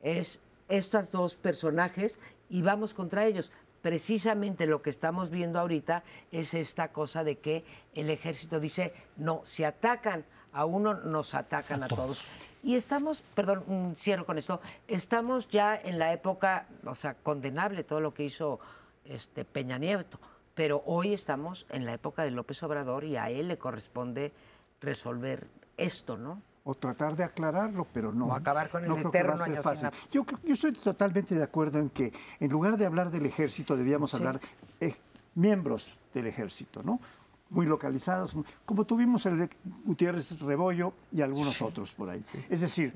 [0.00, 6.54] es estos dos personajes y vamos contra ellos precisamente lo que estamos viendo ahorita es
[6.54, 7.64] esta cosa de que
[7.94, 12.22] el ejército dice, no, si atacan a uno, nos atacan a, todos.
[12.62, 17.84] Y estamos, perdón, mm, cierro con esto, estamos ya en la época, o sea, condenable
[17.84, 18.60] todo lo que hizo
[19.04, 20.18] este Peña Nieto,
[20.54, 24.32] pero hoy estamos en la época de López Obrador y a él le corresponde
[24.80, 26.42] resolver esto, ¿no?
[26.70, 28.26] O tratar de aclararlo, pero no.
[28.26, 29.60] O acabar con el eterno año
[30.12, 34.14] yo, yo estoy totalmente de acuerdo en que en lugar de hablar del ejército debíamos
[34.14, 34.38] hablar
[34.78, 34.94] de
[35.34, 37.00] miembros del ejército, ¿no?
[37.48, 39.50] Muy localizados, como tuvimos el de
[39.84, 42.24] Gutiérrez Rebollo y algunos otros por ahí.
[42.48, 42.94] Es decir,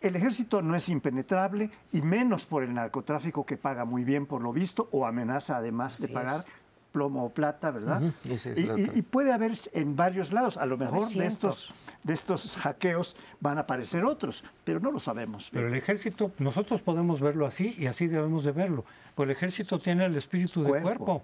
[0.00, 4.40] el ejército no es impenetrable y menos por el narcotráfico que paga muy bien por
[4.40, 6.46] lo visto o amenaza además de pagar
[6.92, 8.02] plomo o plata, ¿verdad?
[8.24, 11.72] y, puede haber en varios lados, a lo mejor de estos,
[12.02, 15.50] de estos hackeos van a aparecer otros, pero no lo sabemos.
[15.52, 19.78] Pero el ejército, nosotros podemos verlo así y así debemos de verlo, pues el ejército
[19.78, 21.22] tiene el espíritu de cuerpo,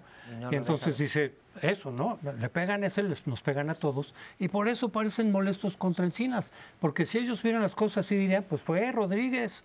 [0.51, 2.19] y, entonces dice, eso, ¿no?
[2.39, 7.05] Le pegan ese, nos pegan a todos, y por eso parecen molestos contra Encinas, porque
[7.05, 9.63] si ellos vieran las cosas así dirían, pues fue Rodríguez,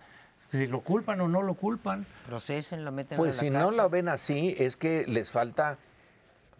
[0.51, 2.05] si lo culpan o no lo culpan.
[2.25, 5.77] Procesen, lo meten Pues si no lo ven así, es que les falta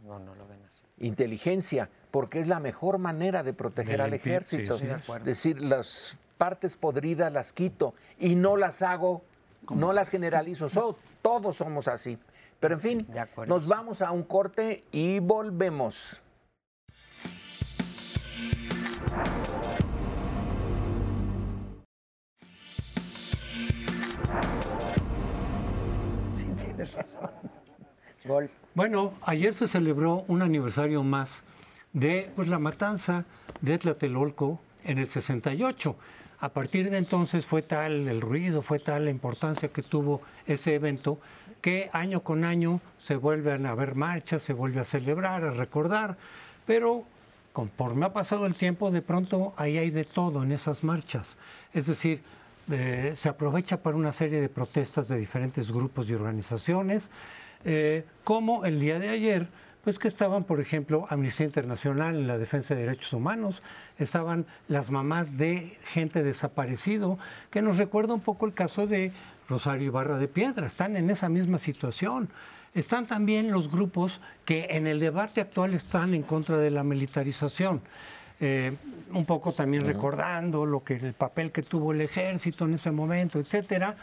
[0.03, 0.83] no, no lo ven así.
[0.97, 4.75] Inteligencia, porque es la mejor manera de proteger al ejército.
[4.77, 9.21] es decir, las partes podridas las quito y no las hago,
[9.69, 10.67] no las generalizo.
[11.21, 12.17] todos somos así.
[12.59, 13.07] Pero en fin,
[13.47, 16.21] nos vamos a un corte y volvemos.
[26.31, 27.31] Sí, tienes razón.
[28.75, 31.43] Bueno, ayer se celebró un aniversario más
[31.93, 33.25] de pues, la matanza
[33.61, 35.95] de Tlatelolco en el 68.
[36.39, 40.75] A partir de entonces fue tal el ruido, fue tal la importancia que tuvo ese
[40.75, 41.19] evento,
[41.61, 46.17] que año con año se vuelven a ver marchas, se vuelve a celebrar, a recordar,
[46.65, 47.03] pero
[47.53, 51.37] conforme ha pasado el tiempo, de pronto ahí hay de todo en esas marchas.
[51.73, 52.21] Es decir,
[52.71, 57.11] eh, se aprovecha para una serie de protestas de diferentes grupos y organizaciones,
[57.65, 59.47] eh, como el día de ayer,
[59.83, 63.63] pues que estaban, por ejemplo, Amnistía Internacional en la defensa de derechos humanos,
[63.97, 67.17] estaban las mamás de gente desaparecido,
[67.49, 69.11] que nos recuerda un poco el caso de
[69.49, 72.29] Rosario Ibarra de Piedra, están en esa misma situación.
[72.73, 77.81] Están también los grupos que en el debate actual están en contra de la militarización.
[78.39, 78.75] Eh,
[79.11, 83.39] un poco también recordando lo que el papel que tuvo el ejército en ese momento,
[83.39, 83.97] etcétera.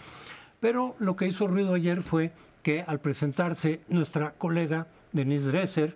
[0.61, 2.31] Pero lo que hizo ruido ayer fue
[2.69, 5.95] que al presentarse nuestra colega Denise Dresser,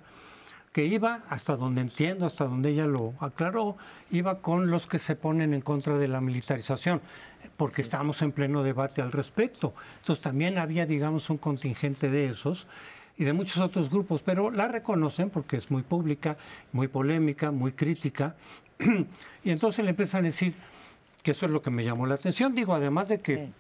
[0.72, 3.76] que iba, hasta donde entiendo, hasta donde ella lo aclaró,
[4.10, 7.02] iba con los que se ponen en contra de la militarización,
[7.58, 9.74] porque estamos en pleno debate al respecto.
[10.00, 12.66] Entonces también había, digamos, un contingente de esos
[13.18, 16.38] y de muchos otros grupos, pero la reconocen porque es muy pública,
[16.72, 18.34] muy polémica, muy crítica,
[19.44, 20.54] y entonces le empiezan a decir
[21.22, 22.54] que eso es lo que me llamó la atención.
[22.54, 23.50] Digo, además de que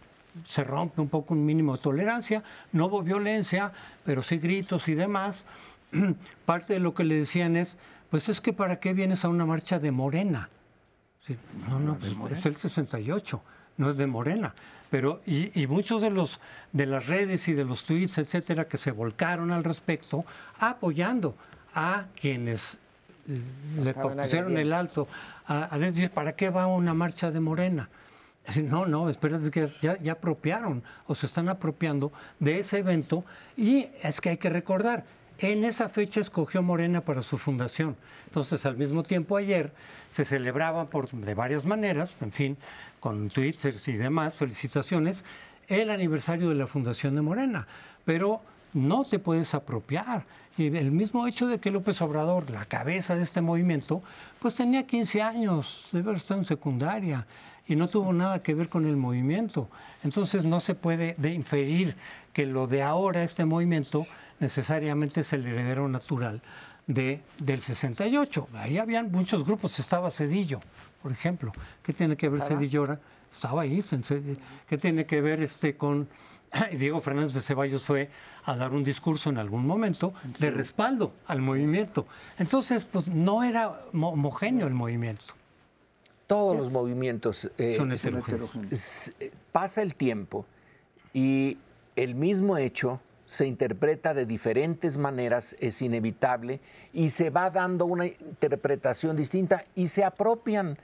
[0.46, 2.42] se rompe un poco un mínimo de tolerancia,
[2.72, 3.72] no hubo violencia,
[4.04, 5.46] pero sí gritos y demás.
[6.46, 7.78] Parte de lo que le decían es,
[8.10, 10.48] pues es que para qué vienes a una marcha de Morena.
[11.68, 13.42] no, no, pues es el 68,
[13.76, 14.54] no es de Morena.
[14.90, 16.38] Pero, y, y, muchos de los
[16.72, 20.26] de las redes y de los tweets, etcétera, que se volcaron al respecto,
[20.58, 21.34] apoyando
[21.74, 22.78] a quienes
[23.26, 25.08] le pusieron el alto
[25.46, 27.88] a, decir, ¿para qué va una marcha de Morena?
[28.62, 33.24] No, no, espérate que ya, apropiaron o se están apropiando de ese evento
[33.56, 35.04] y es que hay que recordar,
[35.38, 37.96] en esa fecha escogió Morena para su fundación.
[38.26, 39.72] Entonces, al mismo tiempo, ayer
[40.08, 42.56] se celebraba por, de varias maneras, en fin,
[43.00, 45.24] con twitters y demás, felicitaciones,
[45.66, 47.66] el aniversario de la fundación de Morena.
[48.04, 48.40] Pero
[48.72, 50.24] no te puedes apropiar.
[50.56, 54.02] Y el mismo hecho de que López Obrador, la cabeza de este movimiento,
[54.38, 57.26] pues tenía 15 años, debe haber estado en secundaria
[57.66, 59.68] y no tuvo nada que ver con el movimiento.
[60.02, 61.96] Entonces no se puede de inferir
[62.32, 64.06] que lo de ahora, este movimiento,
[64.40, 66.42] necesariamente es el heredero natural
[66.86, 68.48] de, del 68.
[68.54, 70.60] Ahí habían muchos grupos, estaba Cedillo,
[71.02, 71.52] por ejemplo.
[71.82, 73.00] ¿Qué tiene que ver Cedillo ahora?
[73.30, 73.82] Estaba ahí.
[74.68, 76.08] ¿Qué tiene que ver este con...
[76.78, 78.10] Diego Fernández de Ceballos fue
[78.44, 82.06] a dar un discurso en algún momento de respaldo al movimiento.
[82.38, 85.34] Entonces, pues no era homogéneo el movimiento.
[86.32, 89.12] Todos los movimientos eh, son heterogéneos.
[89.52, 90.46] Pasa el tiempo
[91.12, 91.58] y
[91.96, 96.60] el mismo hecho se interpreta de diferentes maneras, es inevitable,
[96.92, 100.76] y se va dando una interpretación distinta y se apropian.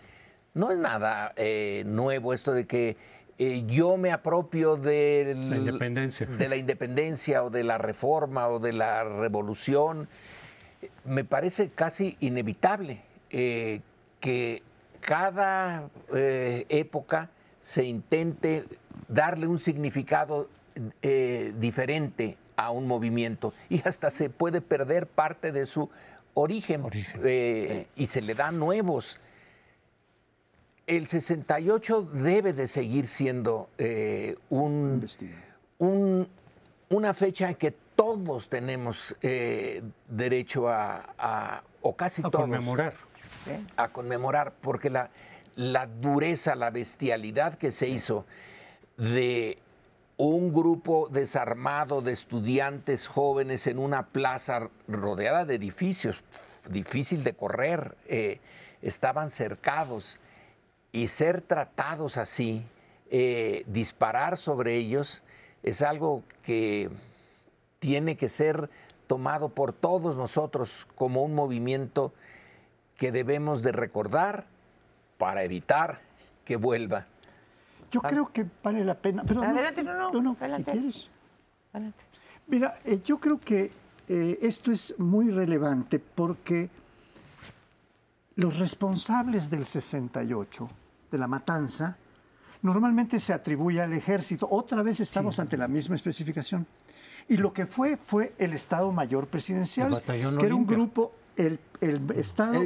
[0.55, 2.97] No es nada eh, nuevo esto de que
[3.39, 6.27] eh, yo me apropio de la independencia.
[6.27, 10.09] de la independencia o de la reforma o de la revolución.
[11.05, 13.81] Me parece casi inevitable eh,
[14.21, 14.63] que
[15.01, 17.31] cada época
[17.61, 18.65] se intente
[19.09, 20.49] darle un significado
[21.03, 25.91] eh, diferente a un movimiento y hasta se puede perder parte de su
[26.35, 26.85] origen,
[27.25, 29.19] eh, y se le da nuevos.
[30.87, 36.29] El 68 debe de seguir siendo eh, un,
[36.89, 39.17] una fecha en que todos tenemos
[40.09, 42.95] derecho a, o casi todos, conmemorar.
[43.77, 45.11] A conmemorar, porque la,
[45.57, 48.27] la dureza, la bestialidad que se hizo
[48.97, 49.59] de
[50.17, 56.23] un grupo desarmado de estudiantes jóvenes en una plaza rodeada de edificios,
[56.69, 58.41] difícil de correr, eh,
[58.83, 60.19] estaban cercados
[60.93, 62.65] y ser tratados así,
[63.11, 65.23] eh, disparar sobre ellos,
[65.63, 66.91] es algo que
[67.79, 68.69] tiene que ser
[69.07, 72.13] tomado por todos nosotros como un movimiento
[72.99, 74.45] que debemos de recordar
[75.17, 76.01] para evitar
[76.45, 77.07] que vuelva.
[77.91, 79.23] Yo creo que vale la pena.
[79.23, 81.11] adelante, no, no, si quieres.
[81.73, 82.05] Adelante.
[82.49, 83.71] Mira, eh, yo creo que
[84.09, 86.69] eh, esto es muy relevante porque
[88.35, 90.69] los responsables del 68,
[91.11, 91.97] de la matanza,
[92.63, 94.49] normalmente se atribuye al ejército.
[94.51, 96.67] Otra vez estamos ante la misma especificación.
[97.29, 101.61] Y lo que fue fue el Estado Mayor Presidencial, que era un grupo el,
[102.17, 102.61] Estado,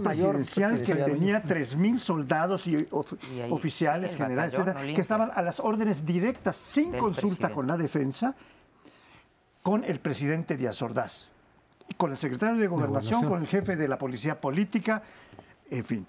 [0.00, 2.86] Mayor, Presidencial que tenía 3.000 soldados y,
[3.50, 4.60] oficiales, generales,
[4.94, 8.34] que estaban a las órdenes directas, sin consulta con la defensa,
[9.62, 11.30] con el presidente Díaz Ordaz,
[11.96, 15.02] con el secretario de Gobernación, con el jefe de la policía política,
[15.70, 16.06] en fin.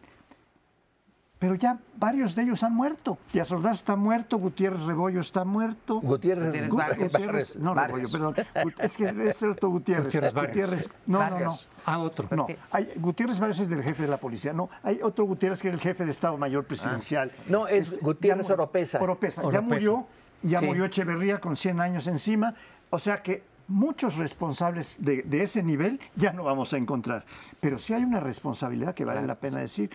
[1.39, 3.17] Pero ya varios de ellos han muerto.
[3.31, 6.01] Díaz Ordaz está muerto, Gutiérrez Rebollo está muerto.
[6.01, 8.35] Gutiérrez, Gutiérrez, no, Rebollo, perdón.
[8.77, 10.33] Es que es otro Gutiérrez.
[10.33, 11.55] Gutiérrez, no, no, no.
[11.85, 12.27] Ah, otro.
[12.35, 14.51] No, hay, Gutiérrez Barrios es del jefe de la policía.
[14.51, 17.31] No, hay otro Gutiérrez que es el jefe de Estado Mayor Presidencial.
[17.33, 17.43] Ah.
[17.47, 19.01] No, es, Gutiérrez Oropesa.
[19.01, 19.41] Oropesa.
[19.49, 20.07] Ya murió,
[20.43, 22.53] ya murió Echeverría con 100 años encima.
[22.89, 27.23] O sea que muchos responsables de, de, ese nivel ya no vamos a encontrar.
[27.61, 29.89] Pero sí hay una responsabilidad que vale la pena decir.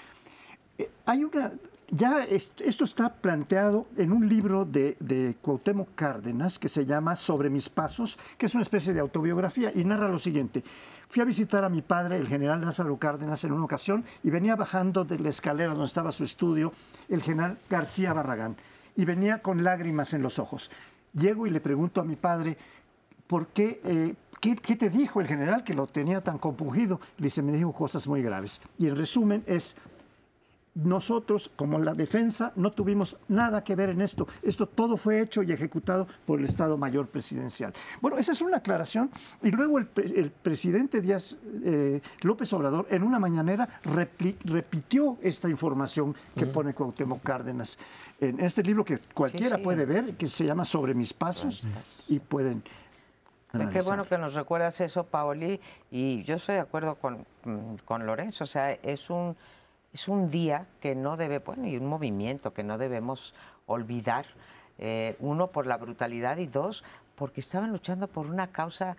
[0.78, 1.52] Eh, hay una,
[1.90, 7.50] ya esto está planteado en un libro de, de, Cuauhtémoc Cárdenas que se llama Sobre
[7.50, 10.64] mis pasos, que es una especie de autobiografía y narra lo siguiente.
[11.08, 14.56] Fui a visitar a mi padre, el general Lázaro Cárdenas, en una ocasión y venía
[14.56, 16.72] bajando de la escalera donde estaba su estudio
[17.08, 18.56] el general García Barragán
[18.96, 20.70] y venía con lágrimas en los ojos.
[21.12, 22.56] Llego y le pregunto a mi padre,
[23.26, 27.00] ¿por qué, eh, qué, te dijo el general que lo tenía tan compungido?
[27.18, 28.60] Le dice, me dijo cosas muy graves.
[28.78, 29.76] Y el resumen es,
[30.74, 34.26] nosotros, como la defensa, no tuvimos nada que ver en esto.
[34.42, 37.72] Esto todo fue hecho y ejecutado por el Estado Mayor Presidencial.
[38.00, 39.10] Bueno, esa es una aclaración.
[39.42, 46.46] Y luego el, presidente Díaz eh, López Obrador, en una mañanera, repitió esta información que
[46.46, 47.78] pone Cuauhtémoc Cárdenas
[48.20, 51.66] en este libro que cualquiera puede ver, que se llama Sobre mis pasos,
[52.08, 52.62] y pueden...
[53.70, 55.60] Qué bueno que nos recuerdas eso, Paoli,
[55.90, 57.24] y yo estoy de acuerdo con,
[57.84, 59.36] con Lorenzo, o sea, es un
[59.94, 63.32] es un día que no debe, bueno, y un movimiento que no debemos
[63.66, 64.26] olvidar,
[64.78, 66.82] eh, uno por la brutalidad y dos
[67.14, 68.96] porque estaban luchando por una causa,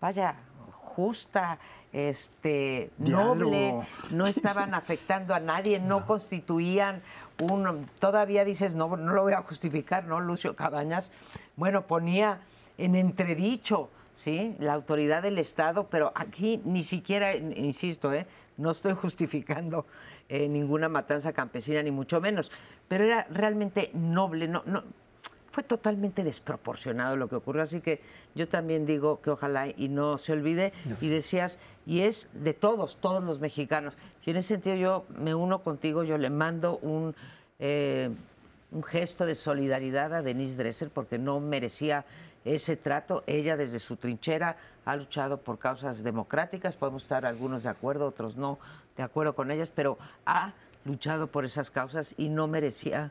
[0.00, 0.36] vaya,
[0.70, 1.58] justa,
[1.92, 3.74] este, noble,
[4.10, 7.02] no estaban afectando a nadie, no, constituían
[7.40, 10.20] un, todavía dices, no, no lo voy a justificar, ¿no?
[10.20, 11.10] Lucio Cabañas,
[11.56, 12.40] bueno, ponía
[12.78, 14.56] en entredicho, ¿sí?
[14.58, 18.26] La autoridad del Estado, pero aquí ni siquiera, insisto, ¿eh?
[18.56, 19.86] No estoy justificando
[20.28, 22.50] eh, ninguna matanza campesina, ni mucho menos,
[22.88, 24.82] pero era realmente noble, no, no,
[25.52, 28.00] fue totalmente desproporcionado lo que ocurrió, así que
[28.34, 32.98] yo también digo que ojalá y no se olvide, y decías, y es de todos,
[32.98, 37.14] todos los mexicanos, y en ese sentido yo me uno contigo, yo le mando un,
[37.58, 38.10] eh,
[38.72, 42.04] un gesto de solidaridad a Denise Dresser porque no merecía
[42.46, 43.24] ese trato.
[43.26, 48.36] Ella desde su trinchera ha luchado por causas democráticas, podemos estar algunos de acuerdo, otros
[48.36, 48.58] no
[48.96, 50.52] de acuerdo con ellas, pero ha
[50.84, 53.10] luchado por esas causas y no merecía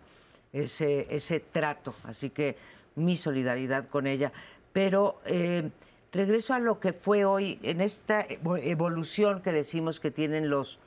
[0.53, 1.93] ese, ese trato.
[2.05, 2.57] Así que
[2.95, 4.31] mi solidaridad con ella.
[4.71, 5.69] Pero eh,
[6.11, 10.79] regreso a lo que fue hoy, en esta evolución que decimos que tienen los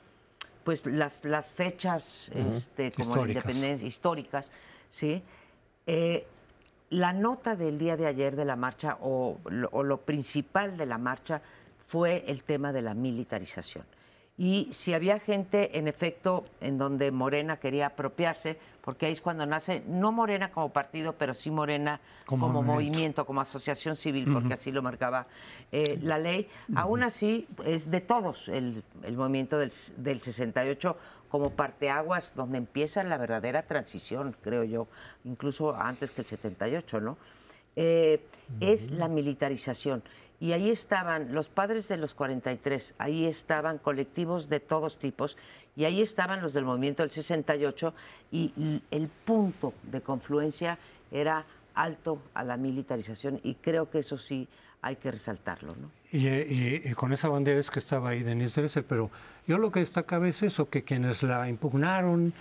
[0.64, 3.44] pues las, las fechas este, como históricas.
[3.44, 4.50] independencia históricas,
[4.90, 5.22] ¿sí?
[5.86, 6.26] Eh,
[6.90, 11.42] la nota del día de ayer de la marcha o lo principal de la marcha
[11.86, 13.84] fue el tema de la militarización
[14.38, 19.44] y si había gente, en efecto, en donde Morena quería apropiarse, porque ahí es cuando
[19.44, 23.26] nace, no Morena como partido, pero sí Morena como, movimiento.
[23.26, 25.26] como asociación civil, porque así lo marcaba
[25.72, 26.46] eh, la ley.
[26.76, 28.84] Aún así, es de todos el,
[29.16, 30.96] movimiento del, del 68
[31.28, 34.86] como parteaguas donde empieza la verdadera transición, creo yo,
[35.24, 37.18] incluso antes que el 78, ¿no?
[37.80, 38.20] Eh,
[38.60, 40.02] es la militarización
[40.40, 45.36] y ahí estaban los padres de los 43, ahí estaban colectivos de todos tipos
[45.76, 47.94] y ahí estaban los del movimiento del 68
[48.30, 50.78] y el punto de confluencia
[51.10, 54.46] era alto a la militarización y creo que eso sí
[54.82, 55.74] hay que resaltarlo.
[55.74, 55.90] ¿no?
[56.12, 59.10] Y, con esa bandera es que estaba ahí Denise Dresser, pero
[59.46, 62.32] yo lo que destacaba es eso, que quienes la impugnaron,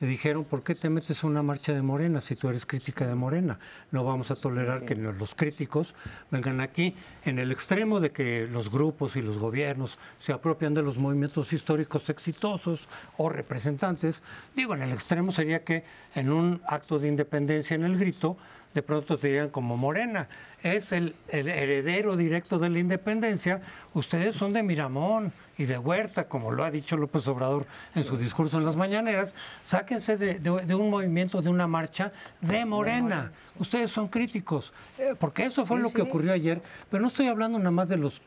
[0.00, 3.06] le dijeron, ¿por qué te metes a una marcha de Morena si tú eres crítica
[3.06, 3.58] de Morena?
[3.90, 5.94] No vamos a tolerar que los críticos
[6.30, 6.94] vengan aquí
[7.24, 11.52] en el extremo de que los grupos y los gobiernos se apropian de los movimientos
[11.52, 14.22] históricos exitosos o representantes.
[14.54, 15.84] Digo, en el extremo sería que
[16.14, 18.36] en un acto de independencia en el grito,
[18.76, 20.28] de pronto te digan como Morena,
[20.62, 23.62] es el, heredero directo de la independencia,
[23.94, 27.64] ustedes son de Miramón y de Huerta, como lo ha dicho López Obrador
[27.94, 29.32] en su discurso en las mañaneras,
[29.64, 32.12] sáquense de, un movimiento, de una marcha
[32.42, 33.32] de Morena.
[33.58, 36.60] Ustedes son críticos, eh, porque eso fue lo que ocurrió ayer,
[36.90, 38.20] pero no estoy hablando nada más de los,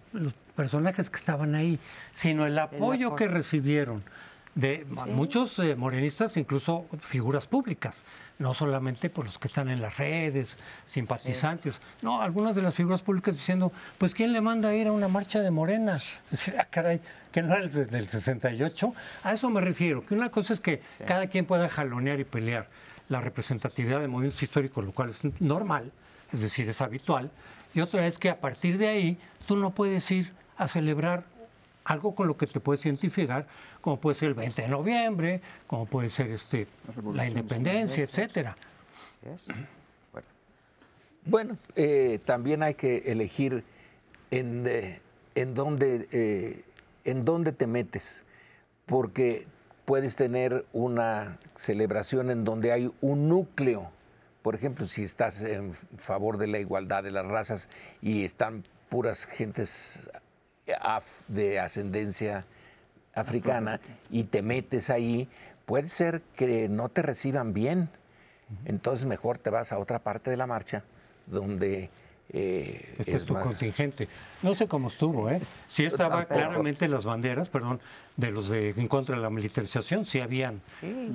[0.55, 1.79] personajes que estaban ahí,
[2.11, 3.15] sino el apoyo.
[3.15, 4.03] que recibieron
[4.59, 8.03] de muchos eh, morenistas, incluso figuras públicas
[8.39, 13.01] no solamente por los que están en las redes, simpatizantes, no, algunas de las figuras
[13.01, 16.19] públicas diciendo, pues ¿quién le manda a ir a una marcha de morenas?
[16.57, 17.01] Ah, caray,
[17.31, 18.93] que no era desde el 68.
[19.23, 22.69] A eso me refiero, que una cosa es que cada quien pueda jalonear y pelear
[23.09, 25.91] la representatividad de movimientos históricos, lo cual es normal,
[26.31, 27.31] es decir, es habitual,
[27.73, 31.25] y otra es que a partir de ahí tú no puedes ir a celebrar
[31.89, 33.47] algo con lo que te puedes identificar,
[33.81, 36.67] como puede ser el 20 de noviembre, como puede ser este
[37.13, 38.55] la, independencia, etcétera.
[41.25, 43.63] Bueno, eh, también hay que elegir
[44.29, 45.01] en, eh,
[45.33, 46.63] en, dónde, eh,
[47.05, 48.23] en dónde te metes,
[48.85, 49.47] porque
[49.85, 53.89] puedes tener una celebración en donde hay un núcleo.
[54.43, 57.67] Por ejemplo, si estás en favor de la igualdad de las razas
[57.99, 60.07] y están puras gentes
[61.27, 62.45] de ascendencia
[63.13, 65.27] africana y te metes ahí,
[65.65, 67.89] puede ser que no te reciban bien.
[68.65, 70.83] Entonces mejor te vas a otra parte de la marcha
[71.27, 71.89] donde
[72.31, 74.07] eh, este es, tu contingente.
[74.43, 75.41] No sé cómo estuvo, ¿eh?
[75.67, 77.79] Sí estaba claramente las banderas, perdón,
[78.17, 80.61] de los de en contra de la militarización, sí habían.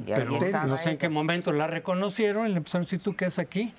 [0.07, 3.27] pero no sé en qué momento la reconocieron y le empezaron a decir, ¿tú qué
[3.27, 3.73] es aquí?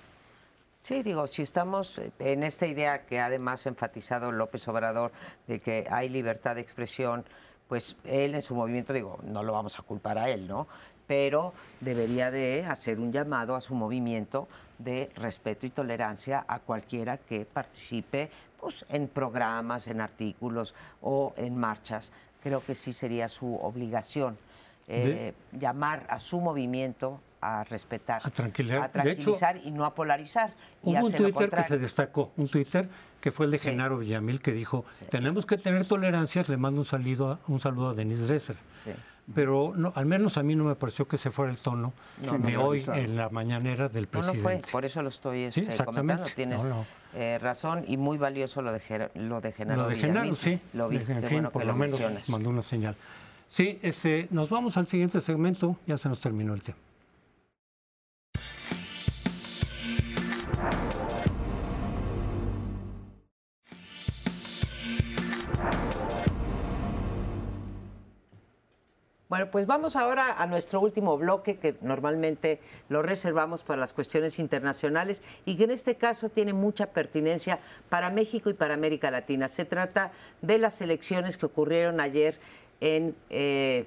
[0.86, 5.12] Sí, digo, si estamos en esta idea que además ha enfatizado López Obrador
[5.48, 7.26] de que hay libertad de expresión,
[7.68, 10.68] pues él en su movimiento, digo, no lo vamos a culpar a él, ¿no?
[11.08, 17.18] Pero debería de hacer un llamado a su movimiento de respeto y tolerancia a cualquiera
[17.18, 18.30] que participe
[18.60, 22.12] pues, en programas, en artículos o en marchas.
[22.44, 24.38] Creo que sí sería su obligación
[24.88, 30.54] eh, llamar a su movimiento a respetar, a, tranquilizar y no a polarizar.
[30.82, 32.88] Hubo un Twitter que se destacó, un Twitter
[33.22, 36.86] que fue el de Genaro Villamil, que dijo, tenemos que tener tolerancias, le mando un
[36.86, 38.56] saludo, un saludo a Denis Dresser.
[39.34, 41.94] pero no, al menos a mí no me pareció que se fuera el tono
[42.40, 44.44] de hoy en la mañanera del presidente.
[44.44, 46.24] No, no fue, por eso lo estoy este, comentando.
[46.36, 46.62] Tienes
[47.16, 49.84] eh, razón y muy valioso lo de, lo de Genaro.
[49.84, 50.60] Lo de Genaro, sí.
[50.74, 52.96] Lo vi, en fin, por lo, menos mandó una señal.
[53.48, 56.78] Sí, este, nos vamos al siguiente segmento, ya se nos terminó el tema.
[69.36, 74.40] Bueno, pues vamos ahora a nuestro último bloque que normalmente lo reservamos para las cuestiones
[74.40, 77.60] internacionales y que en este caso tiene mucha pertinencia
[77.90, 79.50] para México y para América Latina.
[79.50, 82.40] Se trata de las elecciones que ocurrieron ayer
[82.80, 83.84] en eh,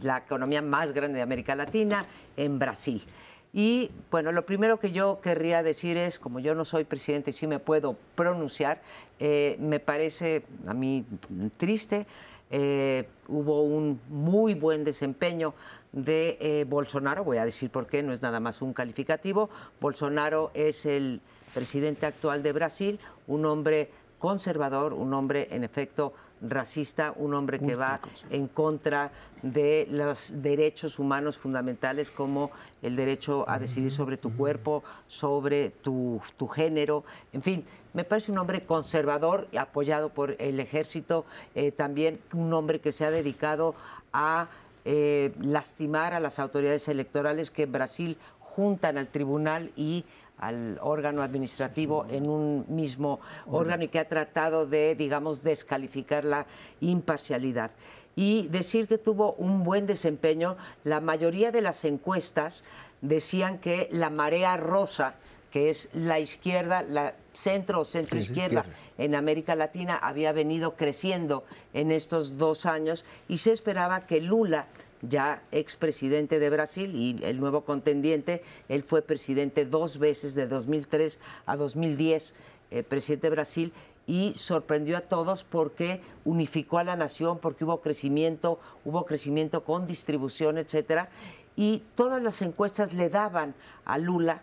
[0.00, 2.06] la economía más grande de América Latina,
[2.38, 3.04] en Brasil.
[3.52, 7.32] Y bueno, lo primero que yo querría decir es, como yo no soy presidente y
[7.34, 8.80] sí me puedo pronunciar,
[9.18, 11.04] eh, me parece a mí
[11.58, 12.06] triste
[12.50, 15.54] eh, hubo un muy buen desempeño
[15.92, 19.50] de eh, Bolsonaro, voy a decir por qué, no es nada más un calificativo.
[19.80, 21.20] Bolsonaro es el
[21.54, 27.74] presidente actual de Brasil, un hombre conservador, un hombre en efecto racista, un hombre que
[27.74, 29.10] va en contra
[29.42, 32.50] de los derechos humanos fundamentales como
[32.82, 37.64] el derecho a decidir sobre tu cuerpo, sobre tu, tu género, en fin,
[37.96, 41.24] me parece un hombre conservador, apoyado por el ejército,
[41.54, 43.74] eh, también un hombre que se ha dedicado
[44.12, 44.48] a
[44.84, 50.04] eh, lastimar a las autoridades electorales que en Brasil juntan al tribunal y
[50.38, 56.46] al órgano administrativo en un mismo órgano y que ha tratado de, digamos, descalificar la
[56.80, 57.70] imparcialidad.
[58.14, 62.64] Y decir que tuvo un buen desempeño, la mayoría de las encuestas
[63.02, 65.14] decían que la marea rosa,
[65.50, 68.64] que es la izquierda, la centro o centro izquierda
[68.98, 74.66] en América Latina había venido creciendo en estos dos años y se esperaba que Lula,
[75.02, 81.18] ya expresidente de Brasil y el nuevo contendiente, él fue presidente dos veces de 2003
[81.46, 82.34] a 2010,
[82.70, 83.72] eh, presidente de Brasil,
[84.06, 89.86] y sorprendió a todos porque unificó a la nación, porque hubo crecimiento, hubo crecimiento con
[89.86, 91.08] distribución, etcétera,
[91.56, 94.42] y todas las encuestas le daban a Lula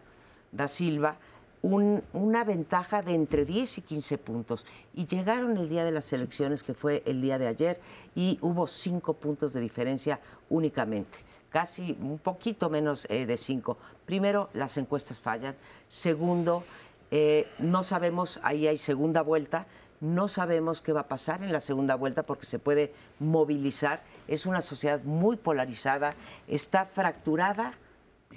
[0.54, 1.18] da Silva
[1.64, 4.66] una ventaja de entre 10 y 15 puntos.
[4.94, 7.80] Y llegaron el día de las elecciones, que fue el día de ayer,
[8.16, 10.20] y hubo cinco puntos de diferencia
[10.54, 11.20] únicamente
[11.54, 13.78] casi un poquito menos eh, de cinco.
[14.08, 15.56] Primero, las encuestas fallan.
[15.88, 16.64] Segundo,
[17.12, 19.68] eh, no sabemos, ahí hay segunda vuelta,
[20.02, 24.02] no sabemos qué va a pasar en la segunda vuelta porque se puede movilizar.
[24.28, 26.16] Es una sociedad muy polarizada,
[26.48, 27.74] está fracturada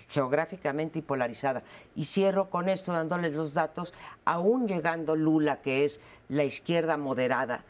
[0.09, 1.63] geográficamente y polarizada.
[1.95, 3.95] Y cierro con esto dándoles los datos,
[4.27, 7.65] aún llegando Lula, que es la izquierda moderada,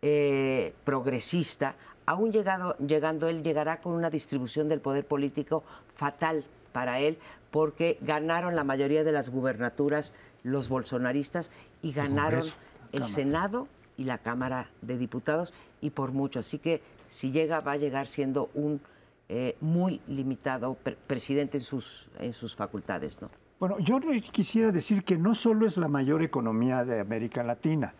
[0.00, 1.74] eh, progresista,
[2.06, 7.18] aún llegado, llegando él llegará con una distribución del poder político fatal para él,
[7.50, 11.50] porque ganaron la mayoría de las gubernaturas los bolsonaristas
[11.82, 12.44] y ganaron
[12.92, 16.38] el Senado y la Cámara de Diputados y por mucho.
[16.40, 18.80] Así que si llega, va a llegar siendo un
[19.28, 20.76] eh, muy limitado,
[21.06, 23.20] presidente en sus, en sus facultades.
[23.20, 23.28] ¿no?
[23.58, 23.98] Bueno, yo
[24.30, 27.94] quisiera decir que no solo es la mayor economía de América Latina,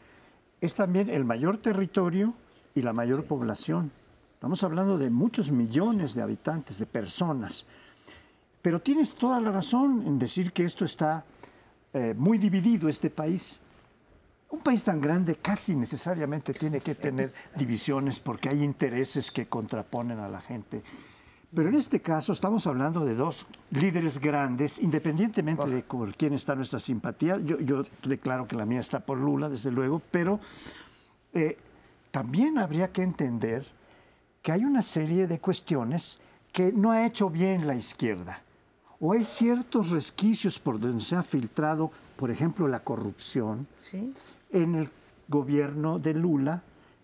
[0.61, 2.35] es también el mayor territorio
[2.77, 3.91] y la mayor población.
[4.35, 7.67] Estamos hablando de muchos millones de habitantes, de personas.
[8.61, 11.25] Pero tienes toda la razón en decir que esto está
[11.95, 13.59] eh, muy dividido, este país.
[14.51, 20.19] Un país tan grande casi necesariamente tiene que tener divisiones porque hay intereses que contraponen
[20.19, 20.83] a la gente.
[21.55, 26.55] Pero en este caso estamos hablando de dos líderes grandes, independientemente de por quién está
[26.55, 27.39] nuestra simpatía.
[27.39, 30.41] Yo, declaro que la mía está por Lula, desde luego, pero
[31.33, 31.57] eh,
[32.17, 33.67] también habría que entender
[34.41, 36.19] que hay una serie de cuestiones
[36.51, 38.41] que no ha hecho bien la izquierda.
[39.01, 43.67] O hay ciertos resquicios por donde se ha filtrado, por ejemplo, la corrupción
[44.51, 44.89] en el
[45.29, 46.63] gobierno de Lula,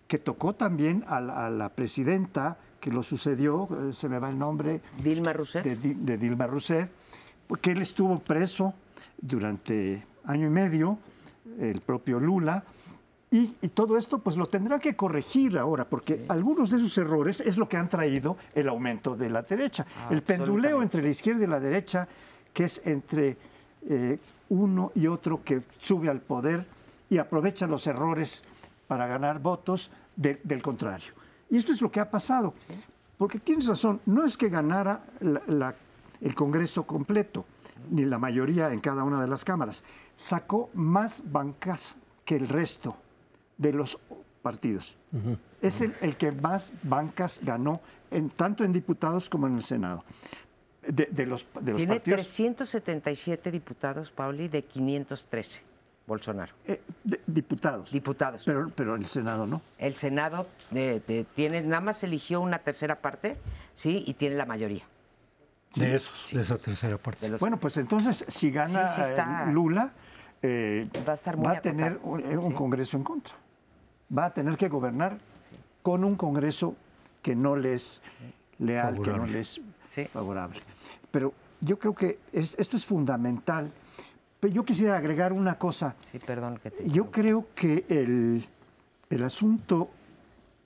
[0.08, 4.80] que tocó también a la presidenta que lo sucedió, eh, se me va el nombre.
[5.04, 5.62] Dilma Rousseff.
[5.62, 6.88] De, Dilma Rousseff,
[7.46, 8.72] porque él estuvo preso
[9.20, 10.96] durante año y medio,
[11.58, 12.64] el propio Lula,
[13.32, 17.56] y, todo esto pues lo tendrá que corregir ahora, porque algunos de esos errores es
[17.56, 19.86] lo que han traído el aumento de la derecha.
[20.10, 22.06] el penduleo entre la izquierda y la derecha,
[22.52, 23.38] que es entre
[23.88, 24.18] eh,
[24.50, 26.66] uno y otro que sube al poder
[27.08, 28.44] y aprovecha los errores
[28.86, 31.14] para ganar votos del contrario.
[31.48, 32.52] Y esto es lo que ha pasado.
[33.16, 35.04] Porque tienes razón, no es que ganara
[36.20, 37.46] el Congreso completo,
[37.90, 39.84] ni la mayoría en cada una de las cámaras.
[40.14, 42.94] Sacó más bancas que el resto
[43.62, 43.98] de los
[44.42, 44.96] partidos.
[45.62, 50.04] Es el, que más bancas ganó, en, tanto en diputados como en el Senado.
[50.86, 55.62] De, los, de los Tiene 377 diputados, Pauli, de 513.
[56.04, 56.52] Bolsonaro.
[56.66, 56.80] Eh,
[57.28, 57.92] diputados.
[57.92, 58.42] Diputados.
[58.44, 59.62] Pero, pero el Senado no.
[59.78, 63.36] El Senado eh, tiene, nada más eligió una tercera parte,
[63.74, 64.82] sí, y tiene la mayoría.
[65.76, 67.30] De esos, de esa tercera parte.
[67.38, 69.92] Bueno, pues entonces, si gana eh, Lula,
[71.08, 73.34] va a, tener un, Congreso en contra.
[74.16, 75.18] Va a tener que gobernar
[75.82, 76.76] con un Congreso
[77.22, 78.02] que no le es
[78.58, 79.60] leal, que no le es
[80.12, 80.60] favorable.
[81.10, 83.70] Pero yo creo que esto es fundamental.
[84.42, 85.94] Yo quisiera agregar una cosa.
[86.10, 88.44] Sí, perdón que te Yo creo que el,
[89.08, 89.90] el asunto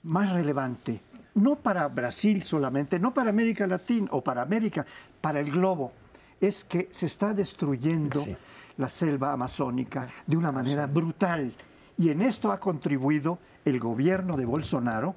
[0.03, 1.01] más relevante,
[1.35, 4.85] no para Brasil solamente, no para América Latina o para América,
[5.21, 5.91] para el globo,
[6.39, 8.23] es que se está destruyendo
[8.77, 11.53] la selva amazónica de una manera brutal.
[11.97, 15.15] Y en esto ha contribuido el gobierno de Bolsonaro,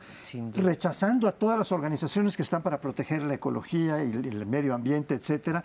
[0.54, 5.14] rechazando a todas las organizaciones que están para proteger la ecología y el medio ambiente,
[5.14, 5.64] etcétera,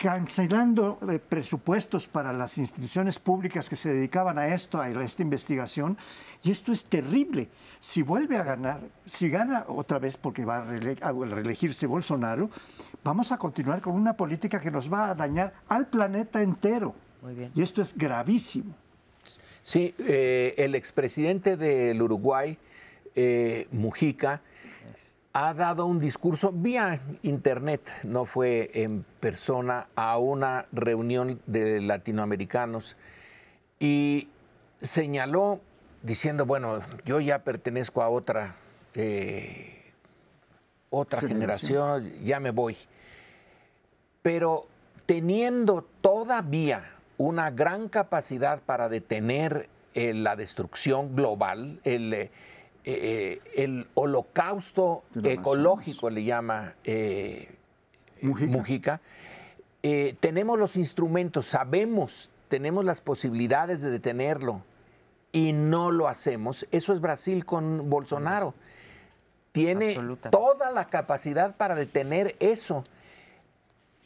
[0.00, 5.98] cancelando eh, presupuestos para las instituciones públicas que se dedicaban a esto, a esta investigación,
[6.42, 7.50] y esto es terrible.
[7.80, 12.48] Si vuelve a ganar, si gana otra vez porque va a, reelegirse Bolsonaro,
[13.04, 16.94] vamos a continuar con una política que nos va a dañar al planeta entero.
[17.54, 18.74] Y esto es gravísimo.
[19.62, 22.56] Sí, eh, el expresidente del Uruguay,
[23.14, 24.40] eh, Mujica,
[25.32, 32.96] ha dado un discurso vía internet, no fue en persona, a una reunión de latinoamericanos
[33.78, 34.28] y
[34.80, 35.60] señaló
[36.02, 38.56] diciendo, bueno, yo ya pertenezco a otra,
[38.94, 39.92] eh,
[40.88, 42.12] otra generación.
[42.24, 42.76] ya me voy.
[44.22, 44.66] Pero
[45.06, 52.30] teniendo todavía una gran capacidad para detener eh, la destrucción global, el eh,
[52.84, 56.74] eh, el holocausto ecológico, le llama
[58.22, 59.02] Mujica,
[59.82, 64.62] eh, tenemos los instrumentos, sabemos, tenemos las posibilidades de detenerlo
[65.30, 66.66] y no lo hacemos.
[66.70, 68.54] Eso es Brasil con Bolsonaro.
[69.52, 69.98] Tiene
[70.30, 72.84] toda la capacidad para detener eso,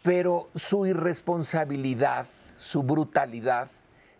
[0.02, 2.26] pero su irresponsabilidad,
[2.56, 3.70] su brutalidad,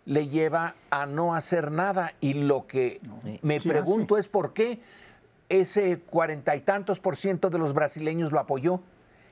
[0.05, 2.13] le lleva a no hacer nada.
[2.21, 3.01] Y lo que
[3.41, 4.79] me pregunto es por qué
[5.49, 8.81] ese cuarenta y tantos por ciento de los brasileños lo apoyó.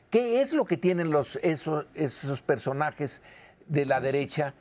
[0.10, 3.22] ¿Qué es lo que tienen los, esos, esos personajes
[3.68, 4.54] de la derecha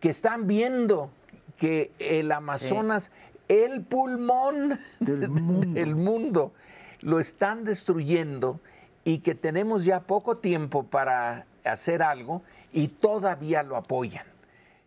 [0.00, 1.10] que están viendo
[1.56, 3.10] que el Amazonas,
[3.48, 5.28] el pulmón del
[5.96, 6.52] mundo.
[7.00, 8.60] lo están destruyendo
[9.04, 12.42] y que tenemos ya poco tiempo para hacer algo
[12.72, 14.26] y todavía lo apoyan?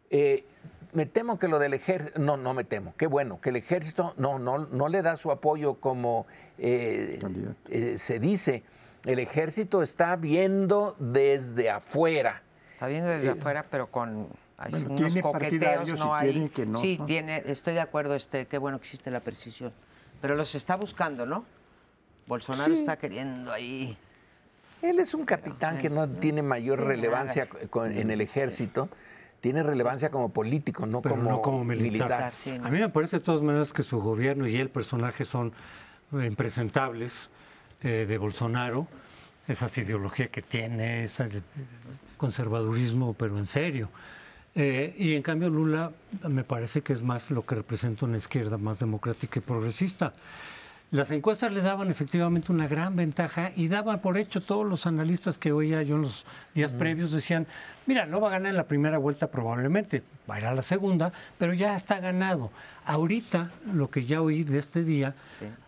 [0.10, 0.44] Eh,
[0.94, 4.14] me temo que lo del ejército, no, no me temo, qué bueno, que el ejército
[4.18, 6.26] no, no, no le da su apoyo como
[6.58, 7.20] eh,
[7.70, 8.64] eh, se dice.
[9.06, 12.42] El ejército está viendo desde afuera.
[12.74, 14.28] Está viendo desde afuera, pero con
[14.72, 16.52] unos coqueteos, no hay.
[16.82, 19.72] sí, tiene, estoy de acuerdo, este, qué bueno que existe la precisión.
[20.22, 21.46] Pero los está buscando, ¿no?
[22.28, 23.98] Bolsonaro está queriendo ahí.
[24.82, 28.90] Él es un capitán que no tiene mayor relevancia en el ejército
[29.42, 32.34] tiene relevancia como político, no, como, militar.
[32.62, 35.54] A mí me parece de todas maneras que su gobierno y el personaje son
[36.12, 37.30] impresentables
[37.82, 38.88] eh, de Bolsonaro,
[39.48, 41.42] esas ideologías que tiene, ese
[42.18, 43.90] conservadurismo, pero en serio.
[44.56, 45.92] Eh, y en cambio Lula
[46.28, 50.14] me parece que es más lo que representa una izquierda más democrática y progresista.
[50.92, 55.38] Las encuestas le daban efectivamente una gran ventaja y daban por hecho todos los analistas
[55.38, 56.26] que oía yo en los
[56.56, 57.46] días previos decían,
[57.86, 60.64] mira, no va a ganar en la primera vuelta probablemente, va a ir a la
[60.64, 62.50] segunda, pero ya está ganado.
[62.86, 65.14] Ahorita, lo que ya oí de este día,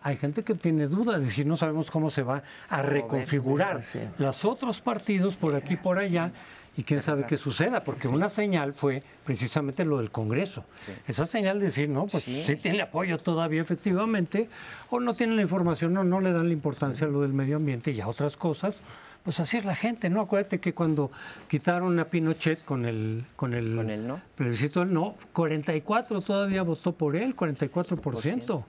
[0.02, 3.80] hay gente que tiene dudas, de decir, no sabemos cómo se va a reconfigurar.
[4.18, 6.32] Los otros partidos por aquí y por allá
[6.76, 10.64] y quién sabe qué suceda, porque una señal fue precisamente lo del Congreso.
[11.06, 12.44] Esa señal de decir, no, pues sí.
[12.62, 14.48] tiene apoyo todavía efectivamente,
[14.88, 17.56] o no tiene la información, no, no le dan la importancia a lo del medio
[17.56, 18.82] ambiente y a otras cosas.
[19.22, 20.20] Pues así es la gente, ¿no?
[20.20, 21.12] Acuérdate que cuando
[21.46, 24.20] quitaron a Pinochet con el con el, ¿Con el no?
[24.34, 28.64] plebiscito del no, 44 todavía votó por él, 44%.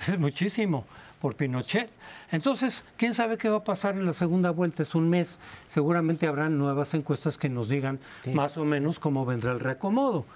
[0.00, 0.84] Es muchísimo
[1.24, 1.88] por Pinochet.
[2.32, 4.82] Entonces, ¿quién sabe qué va a pasar en la segunda vuelta?
[4.82, 5.38] Es un mes.
[5.66, 7.98] Seguramente habrán nuevas encuestas que nos digan
[8.34, 10.26] más o menos cómo vendrá el reacomodo.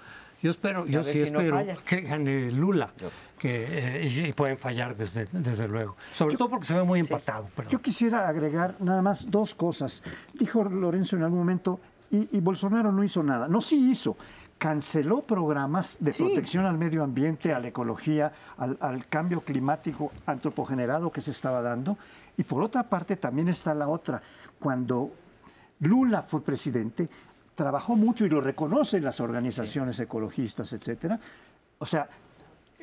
[0.41, 2.89] Yo espero, yo sí espero que gane Lula,
[3.37, 5.95] que eh, y pueden fallar desde, desde luego.
[6.11, 7.47] Sobre todo porque se ve muy empatado.
[7.69, 10.01] Yo quisiera agregar nada más dos cosas.
[10.33, 11.79] Dijo Lorenzo en algún momento,
[12.09, 13.47] Y, Bolsonaro no hizo nada.
[13.47, 14.17] No, sí hizo.
[14.59, 21.11] Canceló programas de protección al medio ambiente, a la ecología, al, al cambio climático antropogenerado
[21.11, 21.97] que se estaba dando.
[22.37, 24.21] Y por otra parte también está la otra.
[24.59, 25.11] Cuando
[25.79, 27.09] Lula fue presidente,
[27.55, 31.19] trabajó mucho y lo reconocen las organizaciones ecologistas, etcétera.
[31.77, 32.07] O sea,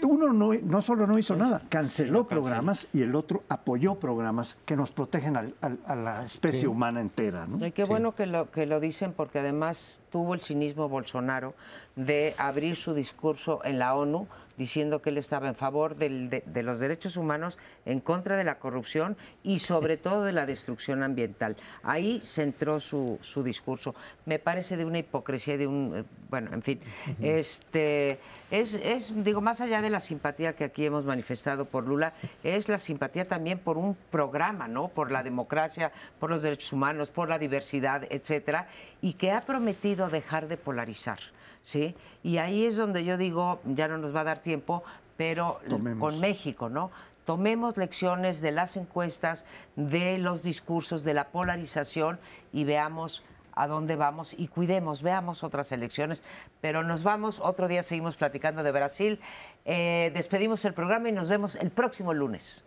[0.03, 4.77] uno no, no solo no hizo nada, canceló programas y el otro apoyó programas que
[4.77, 7.47] nos protegen a la especie humana entera.
[7.47, 7.65] ¿no?
[7.65, 11.53] Y qué bueno que lo, que lo dicen porque además tuvo el cinismo Bolsonaro
[11.95, 16.81] de abrir su discurso en la ONU diciendo que él estaba en favor de, los
[16.81, 21.57] derechos humanos, en contra de la corrupción y sobre todo de la destrucción ambiental.
[21.83, 23.95] Ahí centró su, su discurso.
[24.25, 26.81] Me parece de una hipocresía, de un, eh, bueno, en fin,
[27.21, 28.19] este,
[28.51, 32.69] es, es, digo, más allá de la simpatía que aquí hemos manifestado por Lula, es
[32.69, 34.89] la simpatía también por un programa, ¿no?
[34.89, 38.69] Por la democracia, por los derechos humanos, por la diversidad, etcétera,
[39.07, 41.21] y que ha prometido dejar de polarizar.
[41.63, 41.95] ¿sí?
[42.25, 44.83] Y ahí es donde yo digo, ya no nos va a dar tiempo,
[45.17, 45.61] pero
[46.01, 46.91] con México, ¿no?
[47.25, 49.45] Tomemos lecciones de las encuestas,
[49.77, 52.19] de los discursos, de la polarización
[52.53, 53.23] y veamos
[53.55, 56.21] a dónde vamos y cuidemos, veamos otras elecciones.
[56.61, 59.21] Pero nos vamos, otro día seguimos platicando de Brasil.
[59.65, 62.65] Eh, despedimos el programa y nos vemos el próximo lunes.